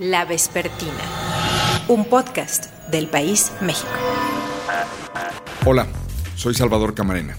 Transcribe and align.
La 0.00 0.24
Vespertina, 0.24 0.90
un 1.86 2.04
podcast 2.06 2.66
del 2.90 3.06
País 3.06 3.52
México. 3.60 3.92
Hola, 5.64 5.86
soy 6.34 6.52
Salvador 6.54 6.94
Camarena. 6.94 7.36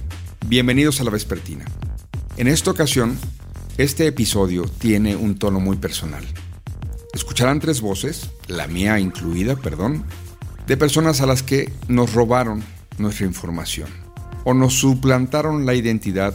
Bienvenidos 0.47 1.01
a 1.01 1.03
La 1.03 1.09
Vespertina. 1.09 1.65
En 2.37 2.47
esta 2.47 2.71
ocasión, 2.71 3.19
este 3.77 4.07
episodio 4.07 4.63
tiene 4.63 5.17
un 5.17 5.37
tono 5.37 5.59
muy 5.59 5.75
personal. 5.75 6.23
Escucharán 7.11 7.59
tres 7.59 7.81
voces, 7.81 8.31
la 8.47 8.67
mía 8.67 9.01
incluida, 9.01 9.57
perdón, 9.57 10.05
de 10.65 10.77
personas 10.77 11.19
a 11.19 11.25
las 11.25 11.43
que 11.43 11.73
nos 11.89 12.13
robaron 12.13 12.63
nuestra 12.97 13.25
información 13.25 13.89
o 14.45 14.53
nos 14.53 14.75
suplantaron 14.75 15.65
la 15.65 15.73
identidad 15.73 16.33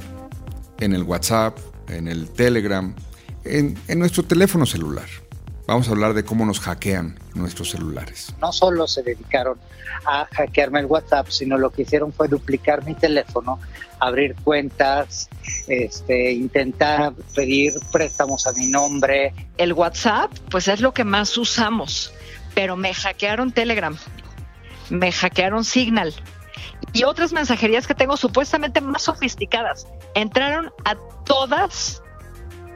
en 0.80 0.93
el 0.93 1.02
WhatsApp, 1.02 1.57
en 1.89 2.09
el 2.09 2.29
Telegram, 2.29 2.95
en, 3.45 3.79
en 3.89 3.98
nuestro 3.98 4.23
teléfono 4.23 4.66
celular 4.66 5.09
vamos 5.71 5.87
a 5.87 5.93
hablar 5.93 6.14
de 6.14 6.25
cómo 6.25 6.45
nos 6.45 6.59
hackean 6.59 7.16
nuestros 7.34 7.70
celulares. 7.70 8.34
No 8.41 8.52
solo 8.52 8.88
se 8.88 9.05
dedicaron 9.05 9.56
a 10.05 10.27
hackearme 10.33 10.80
el 10.80 10.87
WhatsApp, 10.87 11.28
sino 11.28 11.59
lo 11.59 11.70
que 11.70 11.83
hicieron 11.83 12.12
fue 12.12 12.27
duplicar 12.27 12.84
mi 12.84 12.95
teléfono, 12.95 13.61
abrir 14.01 14.34
cuentas, 14.42 15.28
este, 15.69 16.33
intentar 16.33 17.12
pedir 17.37 17.75
préstamos 17.92 18.48
a 18.48 18.52
mi 18.52 18.66
nombre. 18.66 19.33
El 19.59 19.73
WhatsApp, 19.73 20.33
pues 20.51 20.66
es 20.66 20.80
lo 20.80 20.92
que 20.92 21.05
más 21.05 21.38
usamos, 21.38 22.12
pero 22.52 22.77
me 22.77 22.92
hackearon 22.92 23.52
Telegram, 23.52 23.97
me 24.89 25.12
hackearon 25.12 25.64
Signal 25.64 26.12
y 26.92 27.05
otras 27.05 27.33
mensajerías 27.33 27.87
que 27.87 27.95
tengo 27.95 28.16
supuestamente 28.16 28.80
más 28.80 29.02
sofisticadas. 29.02 29.87
Entraron 30.14 30.73
a 30.84 30.97
todas 31.25 32.02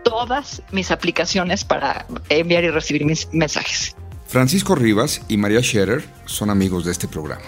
todas 0.05 0.63
mis 0.71 0.91
aplicaciones 0.91 1.65
para 1.65 2.07
enviar 2.29 2.63
y 2.65 2.71
recibir 2.71 3.05
mis 3.05 3.29
mensajes. 3.33 3.97
Francisco 4.29 4.75
Rivas 4.75 5.23
y 5.29 5.37
María 5.37 5.63
Scherer 5.63 6.05
son 6.27 6.51
amigos 6.51 6.85
de 6.85 6.93
este 6.93 7.09
programa. 7.09 7.45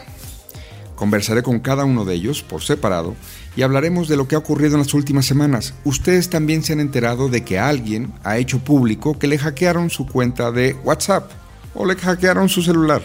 Conversaré 0.95 1.43
con 1.43 1.61
cada 1.61 1.85
uno 1.85 2.05
de 2.05 2.15
ellos 2.15 2.43
por 2.43 2.63
separado 2.63 3.15
y 3.55 3.63
hablaremos 3.63 4.09
de 4.09 4.17
lo 4.17 4.29
que 4.29 4.35
ha 4.35 4.39
ocurrido 4.39 4.75
en 4.75 4.83
las 4.83 4.95
últimas 4.95 5.27
semanas. 5.27 5.75
Ustedes 5.85 6.31
también 6.31 6.63
se 6.63 6.73
han 6.73 6.81
enterado 6.81 7.29
de 7.29 7.45
que 7.45 7.59
alguien 7.59 8.13
ha 8.25 8.39
hecho 8.39 8.61
público 8.61 9.19
que 9.19 9.27
le 9.27 9.39
hackearon 9.39 9.91
su 9.91 10.07
cuenta 10.07 10.51
de 10.51 10.75
WhatsApp 10.85 11.31
o 11.75 11.85
le 11.85 11.97
hackearon 11.97 12.49
su 12.49 12.63
celular. 12.63 13.03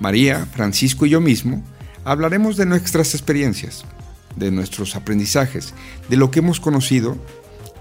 María, 0.00 0.46
Francisco 0.46 1.06
y 1.06 1.10
yo 1.10 1.20
mismo 1.20 1.62
hablaremos 2.04 2.56
de 2.56 2.66
nuestras 2.66 3.14
experiencias, 3.14 3.84
de 4.34 4.50
nuestros 4.50 4.96
aprendizajes, 4.96 5.74
de 6.08 6.16
lo 6.16 6.30
que 6.30 6.40
hemos 6.40 6.58
conocido 6.58 7.16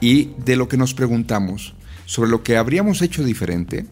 y 0.01 0.31
de 0.43 0.57
lo 0.57 0.67
que 0.67 0.77
nos 0.77 0.93
preguntamos 0.93 1.73
sobre 2.05 2.29
lo 2.29 2.43
que 2.43 2.57
habríamos 2.57 3.01
hecho 3.01 3.23
diferente, 3.23 3.85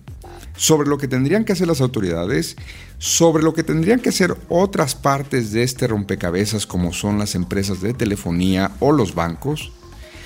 sobre 0.58 0.90
lo 0.90 0.98
que 0.98 1.08
tendrían 1.08 1.46
que 1.46 1.54
hacer 1.54 1.68
las 1.68 1.80
autoridades, 1.80 2.58
sobre 2.98 3.44
lo 3.44 3.54
que 3.54 3.64
tendrían 3.64 4.02
que 4.02 4.10
hacer 4.10 4.36
otras 4.50 4.94
partes 4.96 5.54
de 5.54 5.64
este 5.64 5.88
rompecabezas 5.88 6.68
como 6.68 6.92
son 6.92 7.18
las 7.18 7.36
empresas 7.36 7.80
de 7.80 7.94
telefonía 7.94 8.72
o 8.82 8.92
los 8.92 9.16
bancos, 9.16 9.72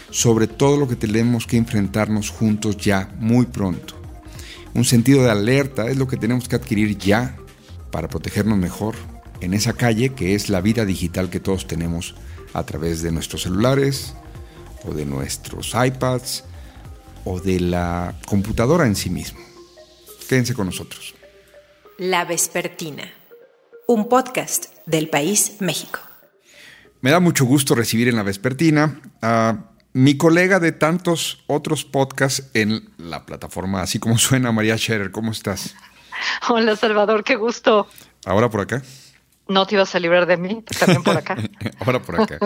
sobre 0.10 0.48
todo 0.48 0.78
lo 0.78 0.88
que 0.88 0.96
tenemos 0.96 1.46
que 1.46 1.58
enfrentarnos 1.58 2.32
juntos 2.32 2.78
ya 2.78 3.14
muy 3.20 3.46
pronto. 3.46 3.94
Un 4.74 4.86
sentido 4.86 5.22
de 5.22 5.30
alerta 5.30 5.88
es 5.88 5.98
lo 5.98 6.08
que 6.08 6.18
tenemos 6.18 6.48
que 6.48 6.56
adquirir 6.56 6.98
ya 6.98 7.38
para 7.92 8.08
protegernos 8.08 8.58
mejor 8.58 8.96
en 9.40 9.54
esa 9.54 9.74
calle 9.74 10.10
que 10.10 10.34
es 10.34 10.50
la 10.50 10.62
vida 10.62 10.86
digital 10.86 11.30
que 11.30 11.40
todos 11.40 11.68
tenemos 11.68 12.16
a 12.54 12.64
través 12.64 13.04
de 13.04 13.12
nuestros 13.12 13.44
celulares, 13.44 14.16
o 14.86 14.94
de 14.94 15.06
nuestros 15.06 15.74
iPads 15.74 16.44
o 17.26 17.40
de 17.40 17.60
la 17.60 18.16
computadora 18.26 18.86
en 18.86 18.96
sí 18.96 19.10
mismo. 19.10 19.40
Quédense 20.28 20.54
con 20.54 20.66
nosotros. 20.66 21.16
La 21.98 22.26
Vespertina, 22.26 23.04
un 23.88 24.10
podcast 24.10 24.66
del 24.86 25.10
país 25.10 25.58
México. 25.60 26.00
Me 27.02 27.12
da 27.12 27.20
mucho 27.20 27.46
gusto 27.46 27.76
recibir 27.76 28.08
en 28.08 28.16
La 28.16 28.24
Vespertina 28.24 29.02
a 29.22 29.72
mi 29.94 30.18
colega 30.18 30.60
de 30.60 30.72
tantos 30.72 31.44
otros 31.48 31.86
podcasts 31.86 32.50
en 32.54 32.90
la 32.98 33.26
plataforma, 33.26 33.82
así 33.82 34.00
como 34.00 34.18
suena 34.18 34.52
María 34.52 34.78
Scherer. 34.78 35.12
¿Cómo 35.12 35.32
estás? 35.32 35.76
Hola 36.50 36.76
Salvador, 36.76 37.24
qué 37.24 37.36
gusto. 37.36 37.88
¿Ahora 38.26 38.50
por 38.50 38.62
acá? 38.62 38.82
No 39.54 39.68
te 39.68 39.76
ibas 39.76 39.94
a 39.94 40.00
librar 40.00 40.26
de 40.26 40.38
mí, 40.38 40.64
también 40.80 41.04
por 41.04 41.16
acá. 41.16 41.38
Ahora 41.80 42.02
por 42.02 42.20
acá. 42.20 42.40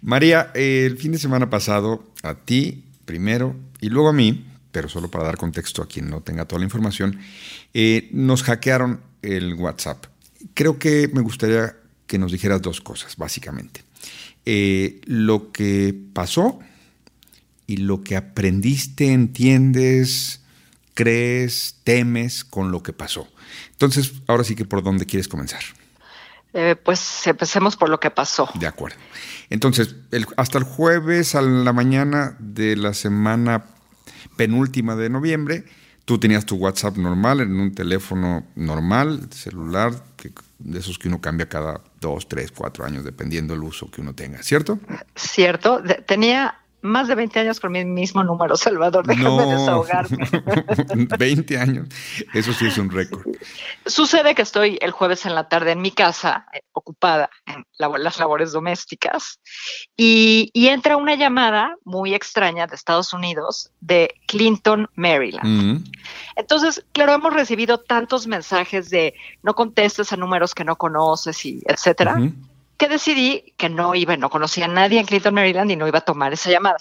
María, 0.00 0.50
el 0.54 0.96
fin 0.96 1.12
de 1.12 1.18
semana 1.18 1.50
pasado, 1.50 2.02
a 2.22 2.34
ti 2.34 2.84
primero 3.04 3.54
y 3.80 3.90
luego 3.90 4.08
a 4.08 4.12
mí, 4.14 4.46
pero 4.72 4.88
solo 4.88 5.10
para 5.10 5.24
dar 5.24 5.36
contexto 5.36 5.82
a 5.82 5.86
quien 5.86 6.08
no 6.08 6.22
tenga 6.22 6.46
toda 6.46 6.60
la 6.60 6.64
información, 6.64 7.20
eh, 7.74 8.08
nos 8.12 8.42
hackearon 8.42 9.02
el 9.20 9.52
WhatsApp. 9.54 10.06
Creo 10.54 10.78
que 10.78 11.10
me 11.12 11.20
gustaría 11.20 11.76
que 12.06 12.18
nos 12.18 12.32
dijeras 12.32 12.62
dos 12.62 12.80
cosas, 12.80 13.16
básicamente. 13.16 13.84
Eh, 14.46 15.02
lo 15.04 15.52
que 15.52 15.94
pasó 16.14 16.60
y 17.66 17.76
lo 17.76 18.02
que 18.02 18.16
aprendiste, 18.16 19.12
entiendes, 19.12 20.40
crees, 20.94 21.76
temes 21.84 22.44
con 22.44 22.72
lo 22.72 22.82
que 22.82 22.94
pasó. 22.94 23.28
Entonces, 23.72 24.14
ahora 24.26 24.44
sí 24.44 24.54
que 24.54 24.64
por 24.64 24.82
dónde 24.82 25.04
quieres 25.04 25.28
comenzar. 25.28 25.62
Eh, 26.52 26.76
pues 26.76 27.26
empecemos 27.26 27.76
por 27.76 27.88
lo 27.88 28.00
que 28.00 28.10
pasó. 28.10 28.48
De 28.54 28.66
acuerdo. 28.66 28.96
Entonces, 29.50 29.96
hasta 30.36 30.58
el 30.58 30.64
jueves 30.64 31.34
a 31.34 31.42
la 31.42 31.72
mañana 31.72 32.36
de 32.38 32.76
la 32.76 32.94
semana 32.94 33.64
penúltima 34.36 34.96
de 34.96 35.10
noviembre, 35.10 35.64
tú 36.04 36.18
tenías 36.18 36.44
tu 36.46 36.56
WhatsApp 36.56 36.96
normal 36.96 37.40
en 37.40 37.58
un 37.58 37.74
teléfono 37.74 38.46
normal, 38.56 39.28
celular, 39.30 39.92
de 40.58 40.78
esos 40.78 40.98
que 40.98 41.08
uno 41.08 41.20
cambia 41.20 41.48
cada 41.48 41.80
dos, 42.00 42.28
tres, 42.28 42.52
cuatro 42.52 42.84
años, 42.84 43.04
dependiendo 43.04 43.54
del 43.54 43.62
uso 43.62 43.90
que 43.90 44.00
uno 44.00 44.14
tenga, 44.14 44.42
¿cierto? 44.42 44.78
Cierto. 45.14 45.82
tenía 46.06 46.59
más 46.82 47.08
de 47.08 47.14
20 47.14 47.40
años 47.40 47.60
con 47.60 47.72
mi 47.72 47.84
mismo 47.84 48.24
número, 48.24 48.56
Salvador. 48.56 49.06
Déjame 49.06 49.46
desahogarme. 49.46 50.28
20 51.18 51.58
años. 51.58 51.88
Eso 52.32 52.52
sí 52.52 52.66
es 52.66 52.78
un 52.78 52.90
récord. 52.90 53.26
Sucede 53.86 54.34
que 54.34 54.42
estoy 54.42 54.78
el 54.80 54.90
jueves 54.90 55.26
en 55.26 55.34
la 55.34 55.48
tarde 55.48 55.72
en 55.72 55.80
mi 55.80 55.90
casa, 55.90 56.46
eh, 56.52 56.60
ocupada 56.72 57.30
en 57.46 57.64
las 57.78 58.18
labores 58.18 58.52
domésticas, 58.52 59.40
y, 59.96 60.50
entra 60.54 60.96
una 60.96 61.16
llamada 61.16 61.74
muy 61.84 62.14
extraña 62.14 62.68
de 62.68 62.76
Estados 62.76 63.12
Unidos 63.12 63.72
de 63.80 64.14
Clinton, 64.26 64.88
Maryland. 64.94 65.44
Mm. 65.44 65.84
Entonces, 66.36 66.84
claro, 66.92 67.14
hemos 67.14 67.34
recibido 67.34 67.78
tantos 67.78 68.28
mensajes 68.28 68.88
de 68.88 69.14
no 69.42 69.54
contestes 69.54 70.12
a 70.12 70.16
números 70.16 70.54
que 70.54 70.64
no 70.64 70.76
conoces 70.76 71.44
y 71.44 71.60
etcétera 71.66 72.16
que 72.80 72.88
decidí 72.88 73.52
que 73.58 73.68
no 73.68 73.94
iba, 73.94 74.16
no 74.16 74.30
conocía 74.30 74.64
a 74.64 74.68
nadie 74.68 74.98
en 74.98 75.04
Clinton, 75.04 75.34
Maryland 75.34 75.70
y 75.70 75.76
no 75.76 75.86
iba 75.86 75.98
a 75.98 76.00
tomar 76.00 76.32
esa 76.32 76.50
llamada. 76.50 76.78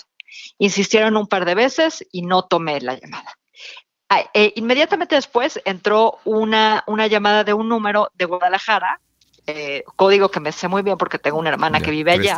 Insistieron 0.57 1.17
un 1.17 1.27
par 1.27 1.43
de 1.43 1.55
veces 1.55 2.07
y 2.13 2.21
no 2.21 2.43
tomé 2.43 2.79
la 2.79 2.97
llamada. 2.97 3.37
Eh, 4.33 4.53
inmediatamente 4.55 5.15
después 5.15 5.59
entró 5.65 6.19
una, 6.23 6.85
una 6.87 7.07
llamada 7.07 7.43
de 7.43 7.53
un 7.53 7.67
número 7.67 8.11
de 8.15 8.23
Guadalajara, 8.23 9.01
eh, 9.45 9.83
código 9.97 10.31
que 10.31 10.39
me 10.39 10.53
sé 10.53 10.69
muy 10.69 10.83
bien 10.83 10.97
porque 10.97 11.19
tengo 11.19 11.37
una 11.37 11.49
hermana 11.49 11.81
que 11.81 11.91
vive 11.91 12.13
allá, 12.13 12.37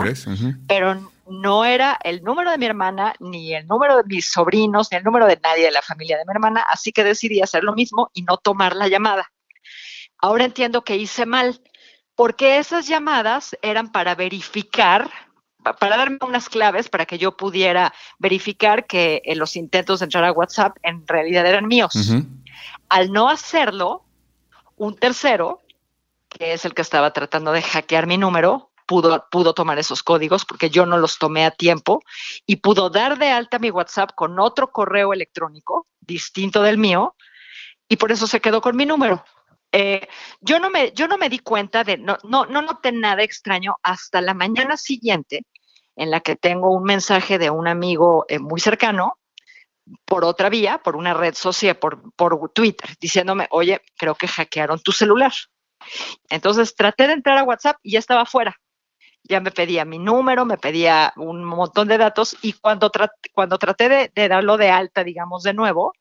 pero 0.67 1.11
no 1.27 1.63
era 1.63 1.99
el 2.03 2.23
número 2.23 2.49
de 2.49 2.57
mi 2.57 2.65
hermana, 2.65 3.13
ni 3.19 3.53
el 3.53 3.67
número 3.67 3.97
de 3.97 4.03
mis 4.05 4.31
sobrinos, 4.31 4.87
ni 4.91 4.97
el 4.97 5.03
número 5.03 5.27
de 5.27 5.39
nadie 5.41 5.65
de 5.65 5.71
la 5.71 5.83
familia 5.83 6.17
de 6.17 6.25
mi 6.25 6.33
hermana, 6.33 6.65
así 6.67 6.91
que 6.91 7.03
decidí 7.03 7.41
hacer 7.41 7.63
lo 7.63 7.73
mismo 7.73 8.09
y 8.15 8.23
no 8.23 8.37
tomar 8.37 8.75
la 8.75 8.87
llamada. 8.87 9.31
Ahora 10.17 10.45
entiendo 10.45 10.83
que 10.83 10.97
hice 10.97 11.27
mal 11.27 11.61
porque 12.15 12.57
esas 12.57 12.87
llamadas 12.87 13.57
eran 13.61 13.91
para 13.91 14.15
verificar, 14.15 15.09
para 15.79 15.97
darme 15.97 16.17
unas 16.21 16.49
claves 16.49 16.89
para 16.89 17.05
que 17.05 17.17
yo 17.17 17.37
pudiera 17.37 17.93
verificar 18.19 18.85
que 18.85 19.21
eh, 19.25 19.35
los 19.35 19.55
intentos 19.55 19.99
de 19.99 20.05
entrar 20.05 20.23
a 20.23 20.31
WhatsApp 20.31 20.77
en 20.83 21.07
realidad 21.07 21.45
eran 21.45 21.67
míos. 21.67 21.93
Al 22.89 23.11
no 23.11 23.29
hacerlo, 23.29 24.03
un 24.75 24.95
tercero, 24.95 25.61
que 26.29 26.53
es 26.53 26.65
el 26.65 26.73
que 26.73 26.81
estaba 26.81 27.13
tratando 27.13 27.51
de 27.51 27.61
hackear 27.61 28.07
mi 28.07 28.17
número, 28.17 28.67
Pudo, 28.87 29.25
pudo, 29.31 29.53
tomar 29.53 29.79
esos 29.79 30.03
códigos 30.03 30.43
porque 30.43 30.69
yo 30.69 30.85
no 30.85 30.97
los 30.97 31.17
tomé 31.17 31.45
a 31.45 31.51
tiempo 31.51 32.01
y 32.45 32.57
pudo 32.57 32.89
dar 32.89 33.17
de 33.17 33.29
alta 33.29 33.57
mi 33.57 33.69
WhatsApp 33.69 34.11
con 34.15 34.37
otro 34.37 34.71
correo 34.71 35.13
electrónico 35.13 35.87
distinto 36.01 36.61
del 36.61 36.77
mío 36.77 37.15
y 37.87 37.95
por 37.95 38.11
eso 38.11 38.27
se 38.27 38.41
quedó 38.41 38.59
con 38.59 38.75
mi 38.75 38.85
número. 38.85 39.23
Eh, 39.71 40.07
yo, 40.41 40.59
no 40.59 40.69
me, 40.69 40.91
yo 40.91 41.07
no 41.07 41.17
me 41.17 41.29
di 41.29 41.39
cuenta 41.39 41.83
de, 41.83 41.97
no, 41.97 42.17
no, 42.23 42.45
no 42.45 42.61
noté 42.61 42.91
nada 42.91 43.23
extraño 43.23 43.77
hasta 43.83 44.21
la 44.21 44.33
mañana 44.33 44.75
siguiente 44.75 45.45
en 45.95 46.11
la 46.11 46.19
que 46.19 46.35
tengo 46.35 46.71
un 46.71 46.83
mensaje 46.83 47.37
de 47.37 47.49
un 47.49 47.67
amigo 47.67 48.25
eh, 48.27 48.39
muy 48.39 48.59
cercano 48.59 49.17
por 50.05 50.25
otra 50.25 50.49
vía, 50.49 50.79
por 50.83 50.95
una 50.95 51.13
red 51.13 51.33
social, 51.35 51.77
por, 51.77 52.13
por 52.15 52.51
Twitter, 52.51 52.91
diciéndome, 52.99 53.47
oye, 53.51 53.81
creo 53.97 54.15
que 54.15 54.27
hackearon 54.27 54.79
tu 54.79 54.91
celular. 54.91 55.31
Entonces 56.29 56.75
traté 56.75 57.07
de 57.07 57.13
entrar 57.13 57.37
a 57.37 57.43
WhatsApp 57.43 57.77
y 57.81 57.93
ya 57.93 57.99
estaba 57.99 58.25
fuera. 58.25 58.55
Ya 59.23 59.39
me 59.39 59.51
pedía 59.51 59.85
mi 59.85 59.99
número, 59.99 60.45
me 60.45 60.57
pedía 60.57 61.13
un 61.15 61.43
montón 61.43 61.87
de 61.87 61.97
datos 61.97 62.35
y 62.41 62.53
cuando, 62.53 62.91
cuando 63.33 63.57
traté 63.57 64.09
de 64.13 64.27
darlo 64.27 64.57
de 64.57 64.69
alta, 64.69 65.03
digamos, 65.03 65.43
de 65.43 65.53
nuevo, 65.53 65.93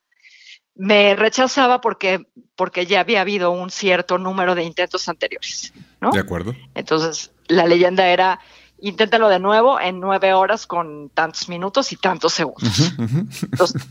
me 0.80 1.14
rechazaba 1.14 1.82
porque, 1.82 2.26
porque 2.56 2.86
ya 2.86 3.00
había 3.00 3.20
habido 3.20 3.50
un 3.50 3.68
cierto 3.68 4.16
número 4.16 4.54
de 4.54 4.62
intentos 4.62 5.10
anteriores, 5.10 5.74
¿no? 6.00 6.10
De 6.10 6.20
acuerdo. 6.20 6.54
Entonces, 6.74 7.32
la 7.48 7.66
leyenda 7.66 8.08
era, 8.08 8.40
inténtalo 8.78 9.28
de 9.28 9.40
nuevo 9.40 9.78
en 9.78 10.00
nueve 10.00 10.32
horas 10.32 10.66
con 10.66 11.10
tantos 11.10 11.50
minutos 11.50 11.92
y 11.92 11.96
tantos 11.96 12.32
segundos. 12.32 12.94
Entonces, 13.42 13.86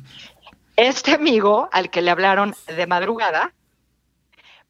este 0.78 1.14
amigo 1.14 1.70
al 1.72 1.92
que 1.92 2.02
le 2.02 2.10
hablaron 2.10 2.56
de 2.66 2.88
madrugada, 2.88 3.54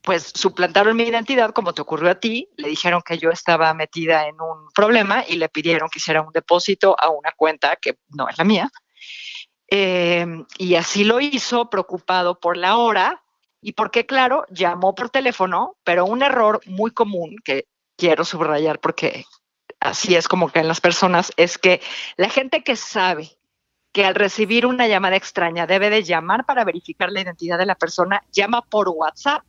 pues 0.01 0.33
suplantaron 0.35 0.97
mi 0.97 1.03
identidad 1.03 1.51
como 1.51 1.73
te 1.73 1.81
ocurrió 1.81 2.11
a 2.11 2.15
ti, 2.15 2.49
le 2.57 2.67
dijeron 2.67 3.01
que 3.01 3.17
yo 3.17 3.29
estaba 3.29 3.73
metida 3.73 4.27
en 4.27 4.35
un 4.41 4.69
problema 4.75 5.23
y 5.25 5.37
le 5.37 5.47
pidieron 5.47 5.87
que 5.87 5.99
hiciera 5.99 6.21
un 6.21 6.33
depósito 6.33 6.97
a 6.99 7.11
una 7.11 7.31
cuenta 7.31 7.77
que 7.77 7.97
no 8.09 8.27
es 8.27 8.37
la 8.37 8.43
mía. 8.43 8.69
Eh, 9.71 10.25
y 10.57 10.75
así 10.75 11.03
lo 11.03 11.19
hizo, 11.19 11.69
preocupado 11.69 12.39
por 12.39 12.57
la 12.57 12.77
hora 12.77 13.23
y 13.61 13.73
porque, 13.73 14.05
claro, 14.05 14.45
llamó 14.49 14.95
por 14.95 15.09
teléfono, 15.09 15.75
pero 15.83 16.05
un 16.05 16.23
error 16.23 16.61
muy 16.65 16.91
común 16.91 17.35
que 17.43 17.65
quiero 17.97 18.23
subrayar 18.25 18.79
porque 18.79 19.25
así 19.79 20.15
es 20.15 20.27
como 20.27 20.49
que 20.49 20.59
en 20.59 20.67
las 20.67 20.81
personas 20.81 21.31
es 21.37 21.57
que 21.57 21.81
la 22.17 22.29
gente 22.29 22.63
que 22.63 22.75
sabe 22.75 23.37
que 23.91 24.05
al 24.05 24.15
recibir 24.15 24.65
una 24.65 24.87
llamada 24.87 25.15
extraña 25.15 25.67
debe 25.67 25.89
de 25.89 26.03
llamar 26.03 26.45
para 26.45 26.63
verificar 26.63 27.11
la 27.11 27.21
identidad 27.21 27.57
de 27.57 27.65
la 27.65 27.75
persona, 27.75 28.23
llama 28.31 28.61
por 28.61 28.89
WhatsApp. 28.89 29.43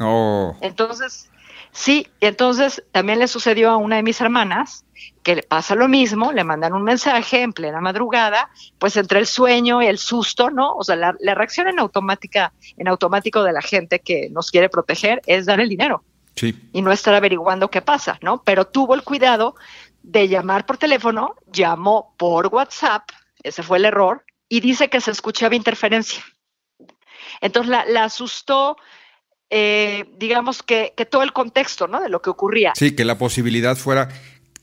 Oh. 0.00 0.56
Entonces, 0.60 1.30
Sí, 1.72 2.06
entonces 2.20 2.84
también 2.92 3.18
le 3.18 3.28
sucedió 3.28 3.70
a 3.70 3.76
una 3.76 3.96
de 3.96 4.02
mis 4.02 4.20
hermanas 4.20 4.84
que 5.22 5.36
le 5.36 5.42
pasa 5.42 5.74
lo 5.74 5.88
mismo, 5.88 6.32
le 6.32 6.44
mandan 6.44 6.72
un 6.72 6.84
mensaje 6.84 7.42
en 7.42 7.52
plena 7.52 7.80
madrugada, 7.80 8.50
pues 8.78 8.96
entre 8.96 9.18
el 9.18 9.26
sueño 9.26 9.82
y 9.82 9.86
el 9.86 9.98
susto, 9.98 10.50
¿no? 10.50 10.74
O 10.76 10.84
sea, 10.84 10.96
la, 10.96 11.34
reacción 11.34 11.66
en 11.68 11.80
automática, 11.80 12.52
en 12.76 12.88
automático 12.88 13.42
de 13.42 13.52
la 13.52 13.62
gente 13.62 14.00
que 14.00 14.28
nos 14.30 14.50
quiere 14.50 14.68
proteger 14.68 15.20
es 15.26 15.46
dar 15.46 15.60
el 15.60 15.68
dinero. 15.68 16.04
Sí. 16.36 16.54
Y 16.72 16.82
no 16.82 16.92
estar 16.92 17.14
averiguando 17.14 17.70
qué 17.70 17.80
pasa, 17.80 18.18
¿no? 18.22 18.42
Pero 18.42 18.66
tuvo 18.66 18.94
el 18.94 19.02
cuidado 19.02 19.54
de 20.02 20.28
llamar 20.28 20.66
por 20.66 20.78
teléfono, 20.78 21.34
llamó 21.46 22.14
por 22.18 22.48
WhatsApp, 22.48 23.08
ese 23.42 23.62
fue 23.62 23.78
el 23.78 23.86
error, 23.86 24.24
y 24.48 24.60
dice 24.60 24.88
que 24.88 25.00
se 25.00 25.10
escuchaba 25.10 25.54
interferencia. 25.54 26.22
Entonces 27.40 27.70
la, 27.70 27.84
la 27.86 28.04
asustó, 28.04 28.76
eh, 29.50 30.04
digamos 30.16 30.62
que, 30.62 30.94
todo 31.10 31.22
el 31.22 31.32
contexto, 31.32 31.86
¿no? 31.86 32.00
De 32.00 32.08
lo 32.08 32.22
que 32.22 32.30
ocurría. 32.30 32.72
Sí, 32.74 32.96
que 32.96 33.04
la 33.04 33.18
posibilidad 33.18 33.76
fuera 33.76 34.08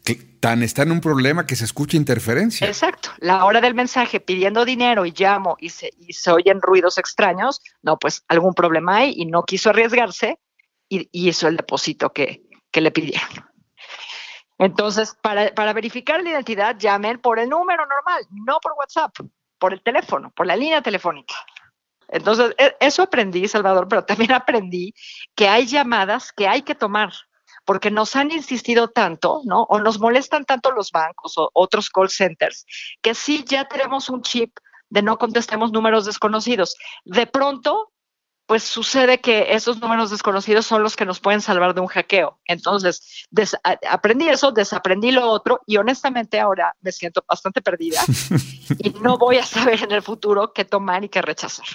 que 0.04 0.16
tan 0.16 0.63
está 0.63 0.81
en 0.81 0.92
un 0.92 1.01
problema 1.01 1.45
que 1.45 1.56
se 1.56 1.66
escucha 1.66 1.95
interferencia. 1.95 2.68
Exacto. 2.68 3.10
La 3.19 3.45
hora 3.45 3.62
del 3.62 3.75
mensaje 3.75 4.19
pidiendo 4.19 4.66
dinero 4.66 5.06
y 5.06 5.13
llamo 5.16 5.57
y 5.60 5.69
se, 5.69 5.92
y 6.00 6.13
se 6.13 6.31
oyen 6.31 6.62
ruidos 6.62 6.98
extraños, 6.98 7.62
no, 7.83 7.98
pues 7.98 8.24
algún 8.28 8.54
problema 8.54 8.98
hay 8.98 9.13
y 9.16 9.25
no 9.28 9.44
quiso 9.44 9.69
arriesgarse 9.69 10.39
y, 10.89 11.07
hizo 11.12 11.48
el 11.48 11.57
depósito 11.57 12.12
que, 12.12 12.42
que 12.72 12.81
le 12.81 12.92
pidieron. 12.92 13.30
Entonces, 14.57 15.16
para, 15.22 15.54
para, 15.54 15.74
verificar 15.74 16.22
la 16.22 16.30
identidad, 16.31 16.78
llamen 16.78 17.19
por 17.19 17.39
el 17.39 17.50
número 17.50 17.83
normal, 17.86 18.28
no 18.45 18.60
por 18.60 18.74
WhatsApp, 18.74 19.16
por 19.57 19.74
el 19.74 19.81
teléfono, 19.81 20.31
por 20.36 20.45
la 20.45 20.56
línea 20.56 20.81
telefónica. 20.81 21.33
Entonces, 22.11 22.53
e, 22.57 22.75
eso 22.79 23.01
aprendí, 23.01 23.47
Salvador, 23.47 23.87
pero 23.87 24.03
también 24.05 24.33
aprendí 24.33 24.93
que 25.35 25.47
hay 25.47 25.65
llamadas 25.65 26.31
que 26.31 26.47
hay 26.47 26.61
que 26.61 26.75
tomar 26.75 27.11
porque 27.65 27.91
nos 27.91 28.15
han 28.15 28.31
insistido 28.31 28.89
tanto, 28.89 29.41
¿no? 29.45 29.63
O 29.63 29.79
nos 29.79 29.99
molestan 29.99 30.45
tanto 30.45 30.71
los 30.71 30.91
bancos 30.91 31.37
o 31.37 31.49
otros 31.53 31.89
call 31.89 32.09
centers, 32.09 32.65
que 33.01 33.13
sí 33.13 33.45
ya 33.47 33.65
tenemos 33.65 34.09
un 34.09 34.21
chip 34.21 34.57
de 34.89 35.01
no 35.01 35.17
contestemos 35.17 35.71
números 35.71 36.05
desconocidos. 36.05 36.75
De 37.05 37.27
pronto, 37.27 37.91
pues 38.45 38.63
sucede 38.63 39.21
que 39.21 39.53
esos 39.53 39.79
números 39.79 40.09
desconocidos 40.09 40.65
son 40.65 40.83
los 40.83 40.97
que 40.97 41.05
nos 41.05 41.21
pueden 41.21 41.39
salvar 41.39 41.73
de 41.73 41.81
un 41.81 41.87
hackeo. 41.87 42.39
Entonces, 42.45 43.25
aprendí 43.89 44.27
eso, 44.27 44.51
desaprendí 44.51 45.11
lo 45.11 45.29
otro 45.29 45.61
y 45.65 45.77
honestamente 45.77 46.39
ahora 46.39 46.75
me 46.81 46.91
siento 46.91 47.23
bastante 47.27 47.61
perdida 47.61 48.01
y 48.79 48.89
no 49.01 49.17
voy 49.17 49.37
a 49.37 49.45
saber 49.45 49.83
en 49.83 49.91
el 49.91 50.01
futuro 50.01 50.51
qué 50.51 50.65
tomar 50.65 51.05
y 51.05 51.09
qué 51.09 51.21
rechazar 51.21 51.67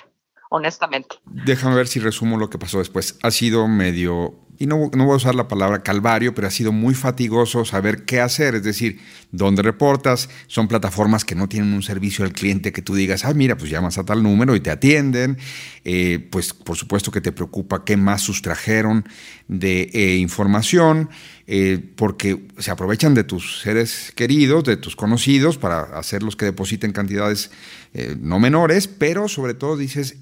honestamente. 0.56 1.16
Déjame 1.24 1.76
ver 1.76 1.88
si 1.88 2.00
resumo 2.00 2.36
lo 2.36 2.50
que 2.50 2.58
pasó 2.58 2.78
después. 2.78 3.18
Ha 3.22 3.30
sido 3.30 3.68
medio, 3.68 4.34
y 4.58 4.66
no, 4.66 4.90
no, 4.94 5.04
voy 5.04 5.14
a 5.14 5.16
usar 5.16 5.34
la 5.34 5.48
palabra 5.48 5.82
calvario, 5.82 6.34
pero 6.34 6.46
ha 6.46 6.50
sido 6.50 6.72
muy 6.72 6.94
fatigoso 6.94 7.64
saber 7.64 8.04
qué 8.04 8.20
hacer, 8.20 8.54
es 8.54 8.62
decir, 8.62 9.00
dónde 9.30 9.62
reportas, 9.62 10.30
son 10.46 10.68
plataformas 10.68 11.24
que 11.24 11.34
no 11.34 11.48
tienen 11.48 11.72
un 11.74 11.82
servicio 11.82 12.24
al 12.24 12.32
cliente 12.32 12.72
que 12.72 12.82
tú 12.82 12.94
digas, 12.94 13.24
ah, 13.24 13.34
mira, 13.34 13.56
pues 13.56 13.70
llamas 13.70 13.98
a 13.98 14.04
tal 14.04 14.22
número 14.22 14.56
y 14.56 14.60
te 14.60 14.70
atienden, 14.70 15.36
eh, 15.84 16.26
pues 16.30 16.54
por 16.54 16.76
supuesto 16.76 17.10
que 17.10 17.20
te 17.20 17.32
preocupa 17.32 17.84
qué 17.84 17.96
más 17.96 18.22
sustrajeron 18.22 19.06
de 19.48 19.90
eh, 19.92 20.16
información, 20.16 21.10
eh, 21.46 21.78
porque 21.94 22.46
se 22.58 22.70
aprovechan 22.70 23.14
de 23.14 23.24
tus 23.24 23.60
seres 23.60 24.12
queridos, 24.16 24.64
de 24.64 24.76
tus 24.76 24.96
conocidos, 24.96 25.58
para 25.58 25.82
hacerlos 25.98 26.34
que 26.34 26.46
depositen 26.46 26.92
cantidades 26.92 27.50
no 28.20 28.38
menores, 28.38 28.88
pero 28.88 29.26
sobre 29.26 29.54
todo 29.54 29.78
dices, 29.78 30.18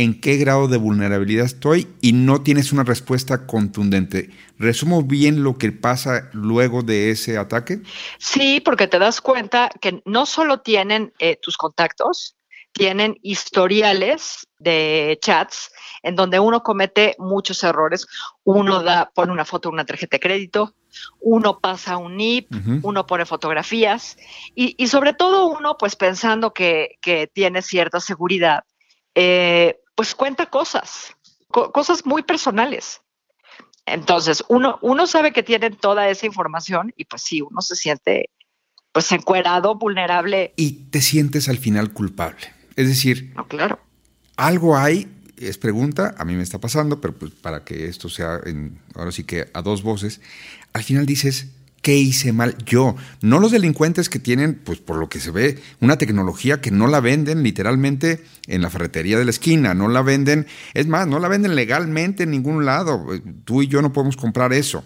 en 0.00 0.18
qué 0.18 0.38
grado 0.38 0.66
de 0.66 0.78
vulnerabilidad 0.78 1.44
estoy 1.44 1.86
y 2.00 2.14
no 2.14 2.40
tienes 2.42 2.72
una 2.72 2.84
respuesta 2.84 3.46
contundente. 3.46 4.30
¿Resumo 4.58 5.02
bien 5.02 5.42
lo 5.42 5.58
que 5.58 5.72
pasa 5.72 6.30
luego 6.32 6.82
de 6.82 7.10
ese 7.10 7.36
ataque? 7.36 7.82
Sí, 8.18 8.62
porque 8.64 8.88
te 8.88 8.98
das 8.98 9.20
cuenta 9.20 9.68
que 9.80 10.00
no 10.06 10.24
solo 10.24 10.62
tienen 10.62 11.12
eh, 11.18 11.36
tus 11.42 11.58
contactos, 11.58 12.34
tienen 12.72 13.18
historiales 13.20 14.46
de 14.58 15.18
chats 15.20 15.70
en 16.02 16.16
donde 16.16 16.40
uno 16.40 16.62
comete 16.62 17.14
muchos 17.18 17.62
errores. 17.62 18.06
Uno 18.44 18.82
da, 18.82 19.10
pone 19.14 19.32
una 19.32 19.44
foto 19.44 19.68
una 19.68 19.84
tarjeta 19.84 20.16
de 20.16 20.20
crédito, 20.20 20.74
uno 21.20 21.60
pasa 21.60 21.98
un 21.98 22.16
NIP, 22.16 22.50
uno 22.82 23.06
pone 23.06 23.26
fotografías 23.26 24.16
y, 24.54 24.86
sobre 24.86 25.12
todo 25.12 25.46
uno 25.46 25.76
pues 25.76 25.94
pensando 25.94 26.54
que, 26.54 26.96
que 27.02 27.26
tiene 27.26 27.60
cierta 27.60 28.00
seguridad. 28.00 28.64
Eh, 29.14 29.80
pues 29.94 30.14
cuenta 30.14 30.46
cosas, 30.46 31.14
cosas 31.48 32.06
muy 32.06 32.22
personales. 32.22 33.02
Entonces, 33.86 34.44
uno, 34.48 34.78
uno 34.82 35.06
sabe 35.06 35.32
que 35.32 35.42
tienen 35.42 35.76
toda 35.76 36.08
esa 36.08 36.26
información 36.26 36.92
y 36.96 37.04
pues 37.04 37.22
sí, 37.22 37.40
uno 37.42 37.60
se 37.60 37.76
siente 37.76 38.30
pues 38.92 39.10
encuerado, 39.12 39.76
vulnerable. 39.76 40.52
Y 40.56 40.72
te 40.90 41.00
sientes 41.00 41.48
al 41.48 41.58
final 41.58 41.92
culpable. 41.92 42.52
Es 42.76 42.88
decir, 42.88 43.32
no, 43.36 43.46
claro. 43.46 43.78
algo 44.36 44.76
hay, 44.76 45.08
es 45.36 45.58
pregunta, 45.58 46.14
a 46.18 46.24
mí 46.24 46.34
me 46.34 46.42
está 46.42 46.58
pasando, 46.58 47.00
pero 47.00 47.14
pues 47.14 47.32
para 47.32 47.64
que 47.64 47.86
esto 47.86 48.08
sea 48.08 48.40
en, 48.44 48.80
ahora 48.94 49.12
sí 49.12 49.24
que 49.24 49.48
a 49.52 49.62
dos 49.62 49.82
voces, 49.82 50.20
al 50.72 50.82
final 50.82 51.06
dices, 51.06 51.48
¿Qué 51.82 51.96
hice 51.96 52.32
mal 52.32 52.56
yo? 52.66 52.94
No 53.22 53.40
los 53.40 53.52
delincuentes 53.52 54.10
que 54.10 54.18
tienen, 54.18 54.60
pues 54.62 54.78
por 54.78 54.98
lo 54.98 55.08
que 55.08 55.18
se 55.18 55.30
ve, 55.30 55.58
una 55.80 55.96
tecnología 55.96 56.60
que 56.60 56.70
no 56.70 56.86
la 56.86 57.00
venden 57.00 57.42
literalmente 57.42 58.22
en 58.48 58.60
la 58.60 58.68
ferretería 58.68 59.18
de 59.18 59.24
la 59.24 59.30
esquina, 59.30 59.72
no 59.72 59.88
la 59.88 60.02
venden, 60.02 60.46
es 60.74 60.86
más, 60.88 61.06
no 61.06 61.18
la 61.18 61.28
venden 61.28 61.54
legalmente 61.54 62.24
en 62.24 62.32
ningún 62.32 62.66
lado. 62.66 63.06
Tú 63.44 63.62
y 63.62 63.68
yo 63.68 63.80
no 63.80 63.94
podemos 63.94 64.16
comprar 64.16 64.52
eso. 64.52 64.84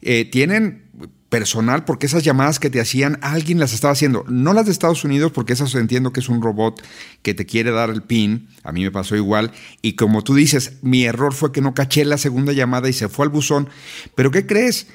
Eh, 0.00 0.24
tienen 0.24 0.88
personal 1.30 1.84
porque 1.84 2.06
esas 2.06 2.24
llamadas 2.24 2.58
que 2.58 2.70
te 2.70 2.80
hacían, 2.80 3.18
alguien 3.22 3.58
las 3.58 3.72
estaba 3.72 3.92
haciendo. 3.92 4.24
No 4.28 4.52
las 4.52 4.66
de 4.66 4.72
Estados 4.72 5.04
Unidos 5.04 5.32
porque 5.32 5.52
esas 5.52 5.74
entiendo 5.74 6.12
que 6.12 6.20
es 6.20 6.28
un 6.28 6.42
robot 6.42 6.82
que 7.22 7.34
te 7.34 7.46
quiere 7.46 7.70
dar 7.70 7.88
el 7.88 8.02
pin. 8.02 8.48
A 8.64 8.72
mí 8.72 8.82
me 8.82 8.90
pasó 8.90 9.16
igual. 9.16 9.52
Y 9.80 9.92
como 9.92 10.24
tú 10.24 10.34
dices, 10.34 10.78
mi 10.82 11.04
error 11.04 11.32
fue 11.32 11.52
que 11.52 11.60
no 11.60 11.72
caché 11.72 12.04
la 12.04 12.18
segunda 12.18 12.52
llamada 12.52 12.88
y 12.88 12.92
se 12.92 13.08
fue 13.08 13.24
al 13.24 13.30
buzón. 13.30 13.68
Pero 14.14 14.30
¿qué 14.30 14.46
crees? 14.46 14.88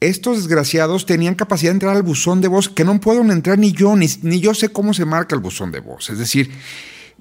Estos 0.00 0.36
desgraciados 0.36 1.06
tenían 1.06 1.34
capacidad 1.34 1.72
de 1.72 1.76
entrar 1.76 1.96
al 1.96 2.02
buzón 2.02 2.40
de 2.40 2.48
voz 2.48 2.68
que 2.68 2.84
no 2.84 3.00
puedo 3.00 3.20
entrar 3.22 3.58
ni 3.58 3.72
yo, 3.72 3.96
ni, 3.96 4.06
ni, 4.22 4.40
yo 4.40 4.54
sé 4.54 4.68
cómo 4.68 4.94
se 4.94 5.04
marca 5.04 5.34
el 5.34 5.40
buzón 5.40 5.72
de 5.72 5.80
voz. 5.80 6.10
Es 6.10 6.18
decir, 6.18 6.50